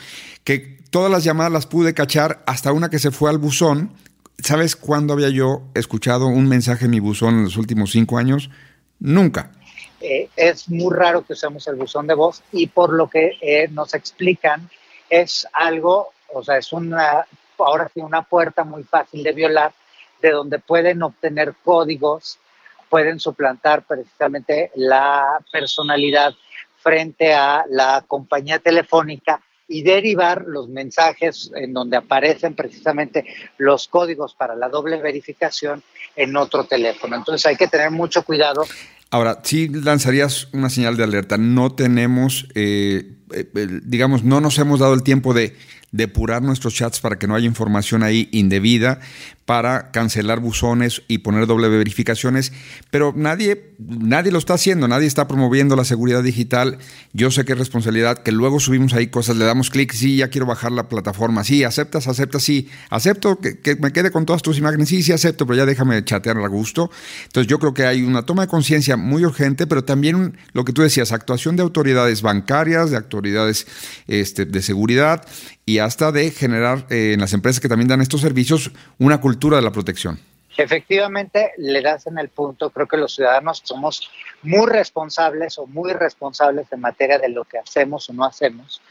que 0.43 0.79
todas 0.89 1.11
las 1.11 1.23
llamadas 1.23 1.51
las 1.51 1.67
pude 1.67 1.93
cachar 1.93 2.43
hasta 2.47 2.71
una 2.71 2.89
que 2.89 2.99
se 2.99 3.11
fue 3.11 3.29
al 3.29 3.37
buzón. 3.37 3.93
¿Sabes 4.39 4.75
cuándo 4.75 5.13
había 5.13 5.29
yo 5.29 5.69
escuchado 5.75 6.25
un 6.25 6.47
mensaje 6.47 6.85
en 6.85 6.91
mi 6.91 6.99
buzón 6.99 7.35
en 7.35 7.43
los 7.43 7.57
últimos 7.57 7.91
cinco 7.91 8.17
años? 8.17 8.49
Nunca. 8.99 9.51
Eh, 10.01 10.29
es 10.35 10.69
muy 10.69 10.93
raro 10.93 11.23
que 11.23 11.33
usemos 11.33 11.67
el 11.67 11.75
buzón 11.75 12.07
de 12.07 12.15
voz 12.15 12.41
y 12.51 12.67
por 12.67 12.91
lo 12.91 13.09
que 13.09 13.37
eh, 13.41 13.67
nos 13.69 13.93
explican 13.93 14.69
es 15.09 15.47
algo, 15.53 16.09
o 16.33 16.43
sea, 16.43 16.57
es 16.57 16.73
una, 16.73 17.25
ahora 17.57 17.89
sí, 17.93 18.01
una 18.01 18.23
puerta 18.23 18.63
muy 18.63 18.83
fácil 18.83 19.23
de 19.23 19.31
violar, 19.31 19.73
de 20.21 20.31
donde 20.31 20.59
pueden 20.59 21.03
obtener 21.03 21.55
códigos 21.63 22.39
pueden 22.91 23.21
suplantar 23.21 23.83
precisamente 23.83 24.69
la 24.75 25.39
personalidad 25.49 26.33
frente 26.75 27.33
a 27.33 27.63
la 27.69 28.03
compañía 28.05 28.59
telefónica 28.59 29.41
y 29.65 29.81
derivar 29.81 30.43
los 30.45 30.67
mensajes 30.67 31.49
en 31.55 31.71
donde 31.71 31.95
aparecen 31.95 32.53
precisamente 32.53 33.25
los 33.57 33.87
códigos 33.87 34.35
para 34.35 34.57
la 34.57 34.67
doble 34.67 34.97
verificación 34.97 35.81
en 36.17 36.35
otro 36.35 36.65
teléfono. 36.65 37.15
Entonces 37.15 37.45
hay 37.45 37.55
que 37.55 37.69
tener 37.69 37.91
mucho 37.91 38.25
cuidado. 38.25 38.65
Ahora, 39.11 39.41
si 39.43 39.67
lanzarías 39.67 40.47
una 40.53 40.69
señal 40.69 40.95
de 40.95 41.03
alerta, 41.03 41.37
no 41.37 41.73
tenemos, 41.73 42.47
eh, 42.55 43.17
eh, 43.33 43.79
digamos, 43.83 44.23
no 44.23 44.39
nos 44.39 44.57
hemos 44.57 44.79
dado 44.79 44.93
el 44.93 45.03
tiempo 45.03 45.33
de 45.33 45.53
depurar 45.91 46.41
nuestros 46.41 46.73
chats 46.73 46.99
para 46.99 47.17
que 47.17 47.27
no 47.27 47.35
haya 47.35 47.45
información 47.45 48.03
ahí 48.03 48.29
indebida, 48.31 48.99
para 49.45 49.91
cancelar 49.91 50.39
buzones 50.39 51.01
y 51.09 51.17
poner 51.17 51.45
doble 51.45 51.67
verificaciones, 51.67 52.53
pero 52.89 53.13
nadie, 53.15 53.73
nadie 53.79 54.31
lo 54.31 54.37
está 54.37 54.53
haciendo, 54.53 54.87
nadie 54.87 55.07
está 55.07 55.27
promoviendo 55.27 55.75
la 55.75 55.83
seguridad 55.83 56.23
digital. 56.23 56.77
Yo 57.11 57.31
sé 57.31 57.43
que 57.43 57.51
es 57.51 57.57
responsabilidad, 57.57 58.19
que 58.19 58.31
luego 58.31 58.61
subimos 58.61 58.93
ahí 58.93 59.07
cosas, 59.07 59.35
le 59.35 59.43
damos 59.43 59.69
clic, 59.69 59.91
sí, 59.91 60.15
ya 60.15 60.29
quiero 60.29 60.45
bajar 60.45 60.71
la 60.71 60.87
plataforma, 60.87 61.43
sí, 61.43 61.65
aceptas, 61.65 62.07
aceptas, 62.07 62.43
sí, 62.43 62.69
acepto 62.89 63.39
que, 63.39 63.75
me 63.81 63.91
quede 63.91 64.11
con 64.11 64.25
todas 64.25 64.41
tus 64.41 64.57
imágenes, 64.57 64.87
sí, 64.87 65.03
sí, 65.03 65.11
acepto, 65.11 65.45
pero 65.45 65.57
ya 65.57 65.65
déjame 65.65 66.01
chatear 66.05 66.37
a 66.37 66.47
gusto. 66.47 66.89
Entonces 67.25 67.49
yo 67.49 67.59
creo 67.59 67.73
que 67.73 67.83
hay 67.83 68.03
una 68.03 68.23
toma 68.23 68.43
de 68.43 68.47
conciencia 68.47 68.95
muy 68.95 69.25
urgente, 69.25 69.67
pero 69.67 69.83
también 69.83 70.37
lo 70.53 70.63
que 70.63 70.71
tú 70.71 70.81
decías, 70.81 71.11
actuación 71.11 71.57
de 71.57 71.63
autoridades 71.63 72.21
bancarias, 72.21 72.91
de 72.91 72.95
autoridades 72.95 73.67
este, 74.07 74.45
de 74.45 74.61
seguridad 74.61 75.25
y 75.65 75.79
hasta 75.79 76.11
de 76.11 76.31
generar 76.31 76.85
eh, 76.89 77.13
en 77.13 77.19
las 77.19 77.33
empresas 77.33 77.59
que 77.59 77.69
también 77.69 77.87
dan 77.87 78.01
estos 78.01 78.21
servicios 78.21 78.71
una 78.97 79.21
cultura 79.21 79.57
de 79.57 79.63
la 79.63 79.71
protección. 79.71 80.19
Efectivamente, 80.57 81.53
le 81.57 81.81
das 81.81 82.07
en 82.07 82.17
el 82.19 82.27
punto, 82.29 82.69
creo 82.71 82.87
que 82.87 82.97
los 82.97 83.15
ciudadanos 83.15 83.61
somos 83.63 84.11
muy 84.43 84.69
responsables 84.69 85.57
o 85.57 85.65
muy 85.65 85.93
responsables 85.93 86.67
en 86.71 86.81
materia 86.81 87.17
de 87.17 87.29
lo 87.29 87.45
que 87.45 87.57
hacemos 87.57 88.09
o 88.09 88.13
no 88.13 88.25
hacemos, 88.25 88.81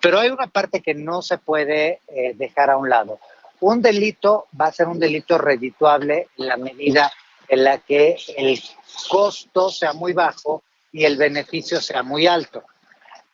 pero 0.00 0.18
hay 0.18 0.30
una 0.30 0.48
parte 0.48 0.80
que 0.80 0.94
no 0.94 1.22
se 1.22 1.38
puede 1.38 2.00
eh, 2.08 2.34
dejar 2.36 2.70
a 2.70 2.76
un 2.76 2.88
lado. 2.88 3.20
Un 3.60 3.80
delito 3.80 4.48
va 4.60 4.66
a 4.66 4.72
ser 4.72 4.88
un 4.88 4.98
delito 4.98 5.38
redituable 5.38 6.28
en 6.36 6.48
la 6.48 6.56
medida 6.56 7.12
en 7.48 7.64
la 7.64 7.78
que 7.78 8.16
el 8.36 8.60
costo 9.08 9.70
sea 9.70 9.92
muy 9.92 10.12
bajo 10.12 10.62
y 10.92 11.04
el 11.04 11.16
beneficio 11.16 11.80
sea 11.80 12.02
muy 12.02 12.26
alto. 12.26 12.64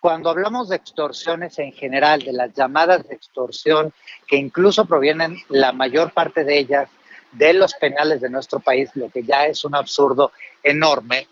Cuando 0.01 0.31
hablamos 0.31 0.71
de 0.71 0.77
extorsiones 0.77 1.59
en 1.59 1.73
general, 1.73 2.23
de 2.23 2.33
las 2.33 2.55
llamadas 2.55 3.07
de 3.07 3.15
extorsión, 3.15 3.93
que 4.27 4.37
incluso 4.37 4.87
provienen 4.87 5.37
la 5.51 5.73
mayor 5.73 6.13
parte 6.13 6.43
de 6.43 6.59
ellas 6.59 6.89
de 7.33 7.53
los 7.53 7.75
penales 7.75 8.23
de 8.23 8.31
nuestro 8.31 8.61
país, 8.61 8.91
lo 8.95 9.11
que 9.11 9.23
ya 9.23 9.45
es 9.45 9.63
un 9.63 9.75
absurdo 9.75 10.33
enorme, 10.63 11.29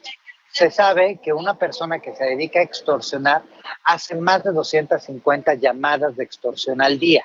se 0.53 0.71
sabe 0.71 1.19
que 1.23 1.33
una 1.33 1.55
persona 1.55 1.99
que 2.01 2.15
se 2.15 2.25
dedica 2.25 2.61
a 2.61 2.63
extorsionar 2.63 3.43
hace 3.85 4.15
más 4.17 4.45
de 4.45 4.53
250 4.53 5.55
llamadas 5.55 6.17
de 6.17 6.25
extorsión 6.25 6.83
al 6.83 6.99
día. 6.99 7.25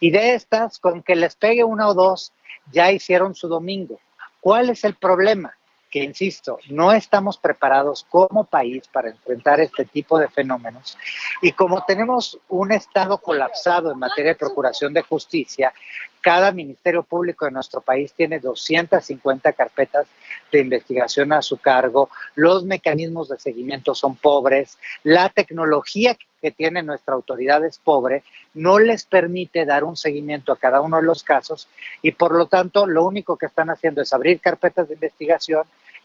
Y 0.00 0.10
de 0.10 0.34
estas, 0.34 0.78
con 0.78 1.02
que 1.02 1.16
les 1.16 1.34
pegue 1.34 1.64
una 1.64 1.88
o 1.88 1.94
dos, 1.94 2.32
ya 2.72 2.92
hicieron 2.92 3.34
su 3.34 3.48
domingo. 3.48 4.00
¿Cuál 4.40 4.68
es 4.68 4.84
el 4.84 4.96
problema? 4.96 5.54
Que, 5.94 6.02
insisto, 6.02 6.58
no 6.70 6.92
estamos 6.92 7.38
preparados 7.38 8.04
como 8.10 8.42
país 8.42 8.82
para 8.88 9.10
enfrentar 9.10 9.60
este 9.60 9.84
tipo 9.84 10.18
de 10.18 10.26
fenómenos. 10.26 10.98
Y 11.40 11.52
como 11.52 11.84
tenemos 11.84 12.36
un 12.48 12.72
Estado 12.72 13.18
colapsado 13.18 13.92
en 13.92 14.00
materia 14.00 14.32
de 14.32 14.38
procuración 14.38 14.92
de 14.92 15.02
justicia, 15.02 15.72
cada 16.20 16.50
Ministerio 16.50 17.04
Público 17.04 17.44
de 17.44 17.52
nuestro 17.52 17.80
país 17.80 18.12
tiene 18.12 18.40
250 18.40 19.52
carpetas 19.52 20.08
de 20.50 20.62
investigación 20.62 21.32
a 21.32 21.42
su 21.42 21.58
cargo, 21.58 22.10
los 22.34 22.64
mecanismos 22.64 23.28
de 23.28 23.38
seguimiento 23.38 23.94
son 23.94 24.16
pobres, 24.16 24.78
la 25.04 25.28
tecnología 25.28 26.16
que 26.42 26.50
tiene 26.50 26.82
nuestra 26.82 27.14
autoridad 27.14 27.64
es 27.64 27.78
pobre, 27.78 28.24
no 28.54 28.78
les 28.78 29.04
permite 29.04 29.64
dar 29.64 29.84
un 29.84 29.96
seguimiento 29.96 30.50
a 30.50 30.58
cada 30.58 30.80
uno 30.80 30.96
de 30.96 31.04
los 31.04 31.22
casos 31.22 31.68
y 32.02 32.12
por 32.12 32.34
lo 32.34 32.46
tanto 32.46 32.86
lo 32.86 33.04
único 33.04 33.36
que 33.36 33.46
están 33.46 33.70
haciendo 33.70 34.02
es 34.02 34.12
abrir 34.12 34.40
carpetas 34.40 34.88
de 34.88 34.94
investigación 34.94 35.64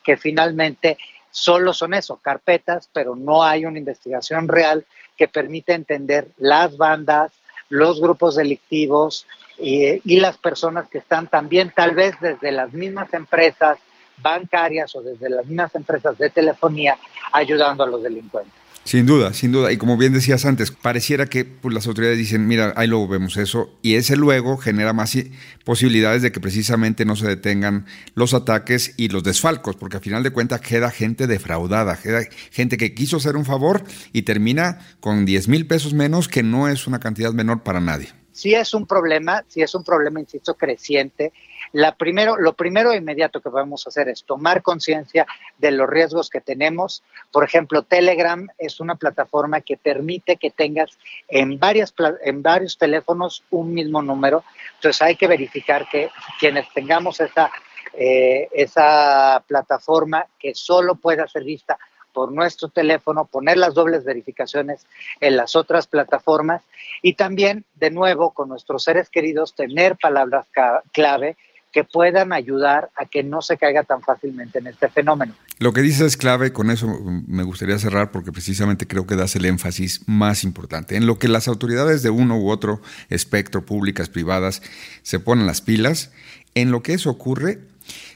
que 0.09 0.17
finalmente 0.17 0.97
solo 1.29 1.71
son 1.71 1.93
eso, 1.93 2.17
carpetas, 2.17 2.89
pero 2.91 3.15
no 3.15 3.43
hay 3.43 3.65
una 3.65 3.77
investigación 3.77 4.47
real 4.47 4.83
que 5.15 5.27
permita 5.27 5.75
entender 5.75 6.29
las 6.37 6.77
bandas, 6.77 7.31
los 7.69 8.01
grupos 8.01 8.35
delictivos 8.35 9.27
y, 9.59 10.01
y 10.03 10.19
las 10.19 10.39
personas 10.39 10.89
que 10.89 10.97
están 10.97 11.27
también 11.27 11.71
tal 11.75 11.93
vez 11.93 12.15
desde 12.19 12.51
las 12.51 12.73
mismas 12.73 13.13
empresas 13.13 13.77
bancarias 14.17 14.95
o 14.95 15.03
desde 15.03 15.29
las 15.29 15.45
mismas 15.45 15.75
empresas 15.75 16.17
de 16.17 16.31
telefonía 16.31 16.97
ayudando 17.31 17.83
a 17.83 17.87
los 17.87 18.01
delincuentes. 18.01 18.68
Sin 18.89 19.05
duda, 19.05 19.35
sin 19.35 19.51
duda. 19.51 19.71
Y 19.71 19.77
como 19.77 19.97
bien 19.97 20.13
decías 20.13 20.45
antes, 20.45 20.71
pareciera 20.71 21.27
que 21.27 21.45
pues, 21.45 21.75
las 21.75 21.85
autoridades 21.85 22.17
dicen, 22.17 22.47
mira, 22.47 22.73
ahí 22.75 22.87
luego 22.87 23.07
vemos 23.07 23.37
eso, 23.37 23.69
y 23.83 23.93
ese 23.93 24.15
luego 24.15 24.57
genera 24.57 24.93
más 24.93 25.15
posibilidades 25.63 26.23
de 26.23 26.31
que 26.31 26.39
precisamente 26.39 27.05
no 27.05 27.15
se 27.15 27.27
detengan 27.27 27.85
los 28.15 28.33
ataques 28.33 28.95
y 28.97 29.09
los 29.09 29.21
desfalcos, 29.21 29.75
porque 29.75 29.97
al 29.97 30.01
final 30.01 30.23
de 30.23 30.31
cuentas 30.31 30.61
queda 30.61 30.89
gente 30.89 31.27
defraudada, 31.27 31.97
queda 32.01 32.21
gente 32.49 32.77
que 32.77 32.95
quiso 32.95 33.17
hacer 33.17 33.35
un 33.35 33.45
favor 33.45 33.83
y 34.11 34.23
termina 34.23 34.79
con 35.01 35.23
10 35.23 35.49
mil 35.49 35.67
pesos 35.67 35.93
menos, 35.93 36.27
que 36.27 36.41
no 36.41 36.67
es 36.67 36.87
una 36.87 36.99
cantidad 36.99 37.31
menor 37.31 37.61
para 37.61 37.79
nadie. 37.79 38.09
Sí 38.31 38.55
es 38.55 38.73
un 38.73 38.87
problema, 38.87 39.45
sí 39.49 39.61
es 39.61 39.75
un 39.75 39.83
problema, 39.83 40.19
insisto, 40.19 40.55
creciente 40.55 41.31
lo 41.73 42.53
primero 42.53 42.93
inmediato 42.93 43.41
que 43.41 43.49
podemos 43.49 43.85
hacer 43.87 44.09
es 44.09 44.23
tomar 44.23 44.61
conciencia 44.61 45.25
de 45.57 45.71
los 45.71 45.89
riesgos 45.89 46.29
que 46.29 46.41
tenemos. 46.41 47.03
Por 47.31 47.43
ejemplo, 47.43 47.83
Telegram 47.83 48.47
es 48.57 48.79
una 48.79 48.95
plataforma 48.95 49.61
que 49.61 49.77
permite 49.77 50.37
que 50.37 50.51
tengas 50.51 50.97
en, 51.27 51.59
varias, 51.59 51.93
en 52.23 52.41
varios 52.41 52.77
teléfonos 52.77 53.43
un 53.51 53.73
mismo 53.73 54.01
número. 54.01 54.43
Entonces 54.75 55.01
hay 55.01 55.15
que 55.15 55.27
verificar 55.27 55.87
que 55.89 56.09
quienes 56.39 56.71
tengamos 56.73 57.19
esa, 57.19 57.51
eh, 57.93 58.47
esa 58.51 59.43
plataforma 59.47 60.25
que 60.39 60.55
solo 60.55 60.95
pueda 60.95 61.27
ser 61.27 61.43
vista 61.43 61.77
por 62.13 62.31
nuestro 62.31 62.69
teléfono, 62.69 63.25
poner 63.25 63.57
las 63.57 63.73
dobles 63.73 64.03
verificaciones 64.03 64.85
en 65.19 65.37
las 65.37 65.55
otras 65.55 65.87
plataformas 65.87 66.63
y 67.01 67.13
también, 67.13 67.65
de 67.75 67.91
nuevo, 67.91 68.31
con 68.31 68.49
nuestros 68.49 68.83
seres 68.83 69.09
queridos, 69.09 69.55
tener 69.55 69.95
palabras 69.95 70.47
clave 70.91 71.37
que 71.71 71.83
puedan 71.83 72.33
ayudar 72.33 72.89
a 72.95 73.05
que 73.05 73.23
no 73.23 73.41
se 73.41 73.57
caiga 73.57 73.83
tan 73.83 74.01
fácilmente 74.01 74.59
en 74.59 74.67
este 74.67 74.89
fenómeno. 74.89 75.33
Lo 75.59 75.73
que 75.73 75.81
dices 75.81 76.01
es 76.01 76.17
clave, 76.17 76.51
con 76.51 76.71
eso 76.71 76.87
me 77.27 77.43
gustaría 77.43 77.77
cerrar 77.77 78.11
porque 78.11 78.31
precisamente 78.31 78.87
creo 78.87 79.05
que 79.05 79.15
das 79.15 79.35
el 79.35 79.45
énfasis 79.45 80.01
más 80.07 80.43
importante. 80.43 80.95
En 80.95 81.05
lo 81.05 81.19
que 81.19 81.27
las 81.27 81.47
autoridades 81.47 82.01
de 82.01 82.09
uno 82.09 82.39
u 82.39 82.49
otro 82.49 82.81
espectro, 83.09 83.65
públicas, 83.65 84.09
privadas, 84.09 84.61
se 85.03 85.19
ponen 85.19 85.45
las 85.45 85.61
pilas, 85.61 86.11
en 86.55 86.71
lo 86.71 86.81
que 86.81 86.93
eso 86.93 87.09
ocurre, 87.09 87.59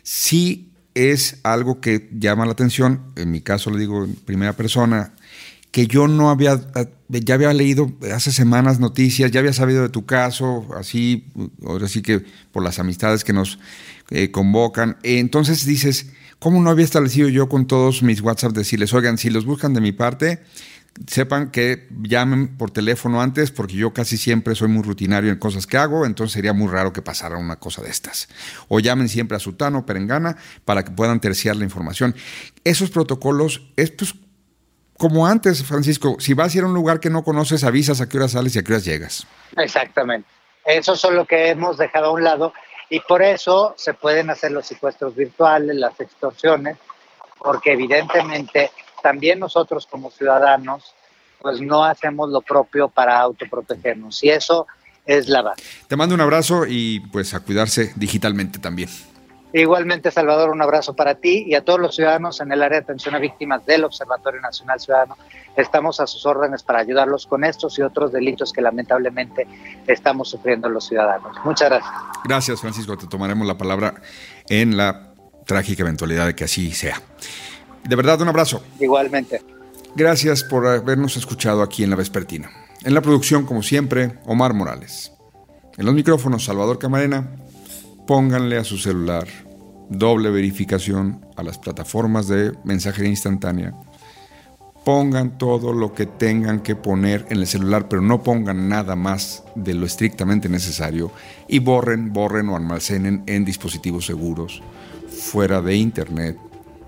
sí 0.02 0.72
es 0.96 1.40
algo 1.44 1.82
que 1.82 2.10
llama 2.12 2.46
la 2.46 2.52
atención, 2.52 3.02
en 3.16 3.32
mi 3.32 3.42
caso 3.42 3.70
lo 3.70 3.78
digo 3.78 4.04
en 4.04 4.16
primera 4.16 4.54
persona, 4.54 5.14
que 5.74 5.88
yo 5.88 6.08
no 6.08 6.30
había, 6.30 6.62
ya 7.10 7.34
había 7.34 7.52
leído 7.52 7.92
hace 8.14 8.32
semanas 8.32 8.80
noticias, 8.80 9.32
ya 9.32 9.40
había 9.40 9.54
sabido 9.54 9.82
de 9.82 9.90
tu 9.90 10.06
caso, 10.06 10.68
así, 10.78 11.26
ahora 11.66 11.88
sí 11.88 12.04
que 12.04 12.24
por 12.52 12.64
las 12.64 12.78
amistades 12.78 13.24
que 13.24 13.34
nos 13.34 13.58
eh, 14.12 14.30
convocan. 14.30 14.98
Entonces 15.02 15.66
dices, 15.66 16.12
¿cómo 16.38 16.62
no 16.62 16.70
había 16.70 16.86
establecido 16.86 17.28
yo 17.28 17.50
con 17.50 17.66
todos 17.66 18.04
mis 18.04 18.22
WhatsApp 18.22 18.52
decirles, 18.52 18.94
oigan, 18.94 19.18
si 19.18 19.32
los 19.32 19.46
buscan 19.48 19.74
de 19.74 19.82
mi 19.82 19.92
parte, 19.92 20.44
sepan 21.08 21.50
que 21.50 21.88
llamen 22.04 22.56
por 22.56 22.70
teléfono 22.70 23.20
antes, 23.20 23.50
porque 23.50 23.74
yo 23.74 23.94
casi 23.94 24.18
siempre 24.18 24.54
soy 24.54 24.68
muy 24.68 24.84
rutinario 24.84 25.32
en 25.32 25.40
cosas 25.40 25.66
que 25.66 25.78
hago, 25.78 26.06
entonces 26.06 26.34
sería 26.34 26.54
muy 26.54 26.68
raro 26.68 26.94
que 26.94 27.02
pasara 27.02 27.40
una 27.40 27.56
cosa 27.56 27.82
de 27.82 27.90
estas. 27.90 28.30
O 28.68 28.80
llamen 28.80 29.10
siempre 29.10 29.38
a 29.38 29.40
Sutano, 29.40 29.88
Perengana, 29.88 30.38
para 30.66 30.86
que 30.86 30.92
puedan 30.92 31.20
terciar 31.20 31.56
la 31.56 31.64
información. 31.64 32.14
Esos 32.64 32.92
protocolos, 32.92 33.72
estos 33.76 34.14
como 35.04 35.28
antes, 35.28 35.66
Francisco, 35.66 36.16
si 36.18 36.34
vas 36.34 36.56
a 36.56 36.58
ir 36.60 36.64
a 36.64 36.68
un 36.68 36.74
lugar 36.74 37.02
que 37.02 37.10
no 37.10 37.26
conoces, 37.26 37.66
avisas 37.66 38.00
a 38.00 38.08
qué 38.08 38.16
hora 38.16 38.30
sales 38.30 38.56
y 38.56 38.60
a 38.60 38.64
qué 38.64 38.72
hora 38.72 38.82
llegas. 38.82 39.28
Exactamente. 39.58 40.30
Eso 40.64 40.94
es 40.94 41.04
lo 41.04 41.26
que 41.26 41.50
hemos 41.50 41.78
dejado 41.78 42.06
a 42.06 42.12
un 42.12 42.24
lado 42.24 42.54
y 42.90 43.02
por 43.02 43.22
eso 43.22 43.74
se 43.76 43.94
pueden 43.94 44.30
hacer 44.30 44.54
los 44.54 44.66
secuestros 44.66 45.14
virtuales, 45.14 45.76
las 45.76 46.00
extorsiones, 46.00 46.78
porque 47.38 47.74
evidentemente 47.74 48.72
también 49.02 49.40
nosotros 49.40 49.86
como 49.88 50.10
ciudadanos 50.10 50.96
pues 51.42 51.60
no 51.60 51.84
hacemos 51.84 52.30
lo 52.30 52.40
propio 52.40 52.88
para 52.88 53.20
autoprotegernos 53.20 54.24
y 54.24 54.30
eso 54.30 54.68
es 55.06 55.28
la 55.28 55.42
base. 55.42 55.62
Te 55.90 55.98
mando 55.98 56.16
un 56.16 56.22
abrazo 56.22 56.66
y 56.66 57.02
pues 57.12 57.34
a 57.34 57.42
cuidarse 57.42 57.92
digitalmente 57.98 58.58
también. 58.58 58.88
Igualmente, 59.54 60.10
Salvador, 60.10 60.50
un 60.50 60.64
abrazo 60.64 60.96
para 60.96 61.14
ti 61.14 61.46
y 61.48 61.54
a 61.54 61.64
todos 61.64 61.80
los 61.80 61.96
ciudadanos 61.96 62.42
en 62.42 62.52
el 62.52 62.64
área 62.64 62.80
de 62.80 62.86
atención 62.86 63.14
a 63.14 63.20
víctimas 63.20 63.64
del 63.68 63.84
Observatorio 63.84 64.42
Nacional 64.42 64.80
Ciudadano. 64.80 65.16
Estamos 65.56 66.00
a 66.00 66.08
sus 66.08 66.26
órdenes 66.26 66.64
para 66.64 66.80
ayudarlos 66.80 67.28
con 67.28 67.44
estos 67.44 67.78
y 67.78 67.84
otros 67.84 68.12
delitos 68.12 68.52
que 68.52 68.62
lamentablemente 68.62 69.48
estamos 69.86 70.30
sufriendo 70.30 70.68
los 70.70 70.88
ciudadanos. 70.88 71.38
Muchas 71.46 71.70
gracias. 71.70 71.94
Gracias, 72.26 72.62
Francisco. 72.62 72.98
Te 72.98 73.06
tomaremos 73.06 73.46
la 73.46 73.56
palabra 73.56 73.94
en 74.50 74.76
la 74.76 75.14
trágica 75.46 75.84
eventualidad 75.84 76.26
de 76.26 76.36
que 76.36 76.46
así 76.46 76.72
sea. 76.72 77.00
De 77.84 77.96
verdad, 77.96 78.20
un 78.22 78.30
abrazo. 78.30 78.64
Igualmente. 78.80 79.44
Gracias 79.96 80.44
por 80.44 80.66
habernos 80.66 81.16
escuchado 81.16 81.62
aquí 81.62 81.84
en 81.84 81.92
La 81.92 81.96
Vespertina. 81.96 82.50
En 82.84 82.96
la 82.96 83.02
producción, 83.02 83.46
como 83.46 83.62
siempre, 83.62 84.18
Omar 84.26 84.56
Morales. 84.56 85.12
En 85.78 85.86
los 85.86 85.94
micrófonos, 85.94 86.46
Salvador 86.46 86.80
Camarena. 86.80 87.43
Pónganle 88.08 88.58
a 88.58 88.66
su 88.66 88.78
celular 88.78 89.28
doble 89.90 90.30
verificación 90.30 91.26
a 91.36 91.44
las 91.44 91.58
plataformas 91.58 92.28
de 92.28 92.54
mensajería 92.64 93.10
instantánea. 93.10 93.74
Pongan 94.84 95.38
todo 95.38 95.72
lo 95.72 95.94
que 95.94 96.06
tengan 96.06 96.60
que 96.60 96.76
poner 96.76 97.26
en 97.30 97.38
el 97.38 97.48
celular, 97.48 97.88
pero 97.88 98.02
no 98.02 98.22
pongan 98.22 98.68
nada 98.68 98.98
más 98.98 99.44
de 99.56 99.74
lo 99.74 99.86
estrictamente 99.86 100.50
necesario 100.50 101.12
y 101.48 101.60
borren, 101.60 102.12
borren 102.12 102.50
o 102.50 102.58
almacenen 102.58 103.24
en 103.26 103.46
dispositivos 103.46 104.06
seguros, 104.06 104.62
fuera 105.08 105.62
de 105.62 105.76
Internet, 105.76 106.38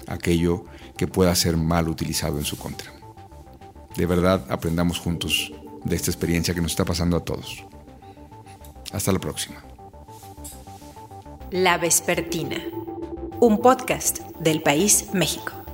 aquello 0.07 0.65
que 0.97 1.07
pueda 1.07 1.33
ser 1.35 1.55
mal 1.55 1.87
utilizado 1.87 2.37
en 2.37 2.43
su 2.43 2.57
contra. 2.57 2.91
De 3.95 4.05
verdad, 4.05 4.45
aprendamos 4.49 4.99
juntos 4.99 5.53
de 5.85 5.95
esta 5.95 6.11
experiencia 6.11 6.53
que 6.53 6.61
nos 6.61 6.71
está 6.71 6.83
pasando 6.83 7.15
a 7.15 7.23
todos. 7.23 7.63
Hasta 8.91 9.13
la 9.13 9.19
próxima. 9.19 9.74
La 11.51 11.77
Vespertina, 11.77 12.57
un 13.39 13.59
podcast 13.59 14.19
del 14.39 14.61
País 14.63 15.13
México. 15.13 15.64